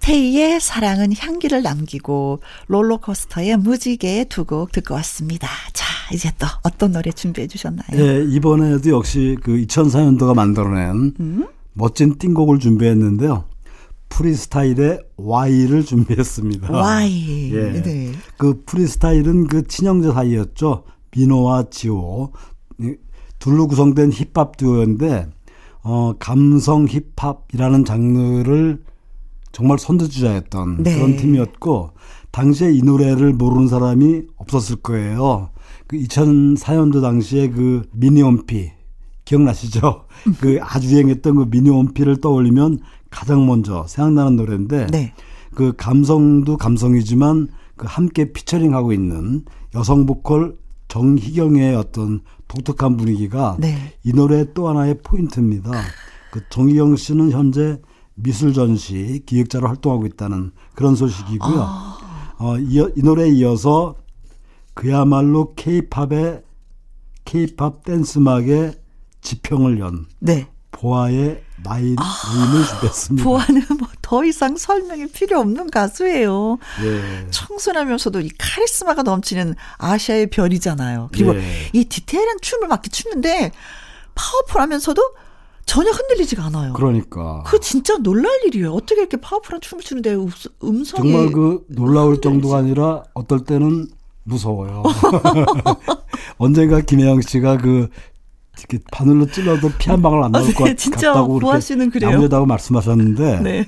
[0.00, 5.48] 테이의 사랑은 향기를 남기고 롤러코스터의 무지개 두 곡 듣고 왔습니다.
[5.72, 7.86] 자, 이제 또 어떤 노래 준비해 주셨나요?
[7.92, 11.46] 네, 이번에도 역시 그 2004년도가 만들어낸 음?
[11.72, 13.44] 멋진 띵곡을 준비했는데요.
[14.14, 16.72] 프리스타일의 Y를 준비했습니다.
[16.72, 17.52] Y.
[17.52, 17.82] 예.
[17.82, 18.12] 네.
[18.36, 20.84] 그 프리스타일은 그 친형제 사이였죠.
[21.16, 22.32] 민호와 지호.
[23.40, 25.28] 둘로 구성된 힙합 듀오인데,
[25.82, 28.84] 어, 감성 힙합이라는 장르를
[29.50, 30.94] 정말 선두주자였던 네.
[30.94, 31.90] 그런 팀이었고,
[32.30, 35.50] 당시에 이 노래를 모르는 사람이 없었을 거예요.
[35.88, 38.70] 그 2004년도 당시에 그 미니홈피,
[39.24, 40.04] 기억나시죠?
[40.40, 42.78] 그 아주 유행했던 그 미니홈피를 떠올리면
[43.14, 45.14] 가장 먼저 생각나는 노래인데 네.
[45.54, 49.44] 그 감성도 감성이지만 그 함께 피처링하고 있는
[49.74, 50.56] 여성 보컬
[50.88, 53.94] 정희경의 어떤 독특한 분위기가 네.
[54.02, 55.70] 이 노래 또 하나의 포인트입니다.
[56.32, 57.80] 그 정희경 씨는 현재
[58.14, 61.60] 미술 전시 기획자로 활동하고 있다는 그런 소식이고요.
[61.60, 61.98] 아.
[62.38, 63.94] 어, 이, 이 노래에 이어서
[64.74, 66.42] 그야말로 케이팝의
[67.24, 68.74] 케이팝 댄스 음악의
[69.20, 70.48] 지평을 연 네.
[70.72, 73.24] 보아의 마인 아, 을 준비했습니다.
[73.24, 76.58] 보아는 뭐 더 이상 설명이 필요 없는 가수예요.
[76.82, 77.26] 네.
[77.30, 81.08] 청순하면서도 이 카리스마가 넘치는 아시아의 별이잖아요.
[81.10, 81.42] 그리고 네.
[81.72, 83.50] 이 디테일한 춤을 막 추는데
[84.14, 85.02] 파워풀하면서도
[85.64, 86.74] 전혀 흔들리지가 않아요.
[86.74, 87.42] 그러니까.
[87.46, 88.72] 그 진짜 놀랄 일이에요.
[88.72, 90.14] 어떻게 이렇게 파워풀한 춤을 추는데
[90.62, 93.88] 음성이 정말 그 놀라울 정도가 아니라 어떨 때는
[94.24, 94.82] 무서워요.
[96.36, 97.88] 언젠가 김혜영 씨가 그
[98.58, 102.10] 이렇게 바늘로 찔러도 피 한 방울 안 나올 아, 네, 것 진짜 같다고 그렇게 그래요.
[102.12, 103.66] 남자다고 말씀하셨는데 네.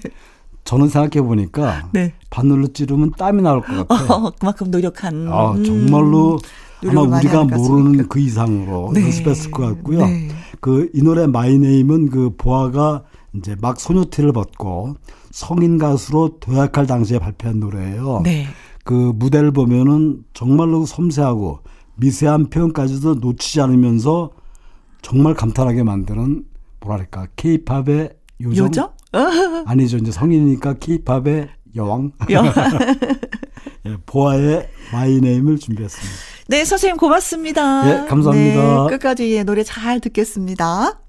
[0.64, 2.12] 저는 생각해 보니까 네.
[2.30, 4.08] 바늘로 찌르면 땀이 나올 것 같아요.
[4.26, 5.28] 어, 그만큼 노력한.
[5.30, 6.38] 아 정말로
[6.84, 9.02] 음, 아마 우리가 모르는 그 이상으로 네.
[9.02, 10.06] 연습했을 것 같고요.
[10.06, 10.28] 네.
[10.60, 14.96] 그이 노래 My Name은 그 보아가 이제 막 소녀티를 벗고
[15.30, 18.22] 성인 가수로 도약할 당시에 발표한 노래예요.
[18.24, 18.46] 네.
[18.84, 21.60] 그 무대를 보면은 정말로 섬세하고
[21.96, 24.30] 미세한 표현까지도 놓치지 않으면서
[25.02, 26.44] 정말 감탄하게 만드는
[26.80, 28.66] 뭐랄까 케이팝의 요정?
[28.66, 28.92] 요정?
[29.66, 32.12] 아니죠 이제 성인이니까 케이팝의 여왕.
[33.86, 36.14] 예, 보아의 마이네임을 준비했습니다.
[36.48, 38.04] 네 선생님 고맙습니다.
[38.04, 38.84] 예 감사합니다.
[38.84, 41.00] 네, 끝까지 노래 잘 듣겠습니다.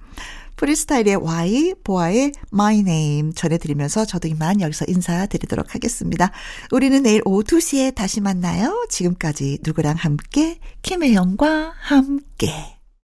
[0.57, 6.31] 프리스타일의 Y, 보아의 My Name 전해드리면서 저도 이만 여기서 인사드리도록 하겠습니다.
[6.71, 8.85] 우리는 내일 오후 2시에 다시 만나요.
[8.89, 12.76] 지금까지 누구랑 함께, 김혜영과 함께.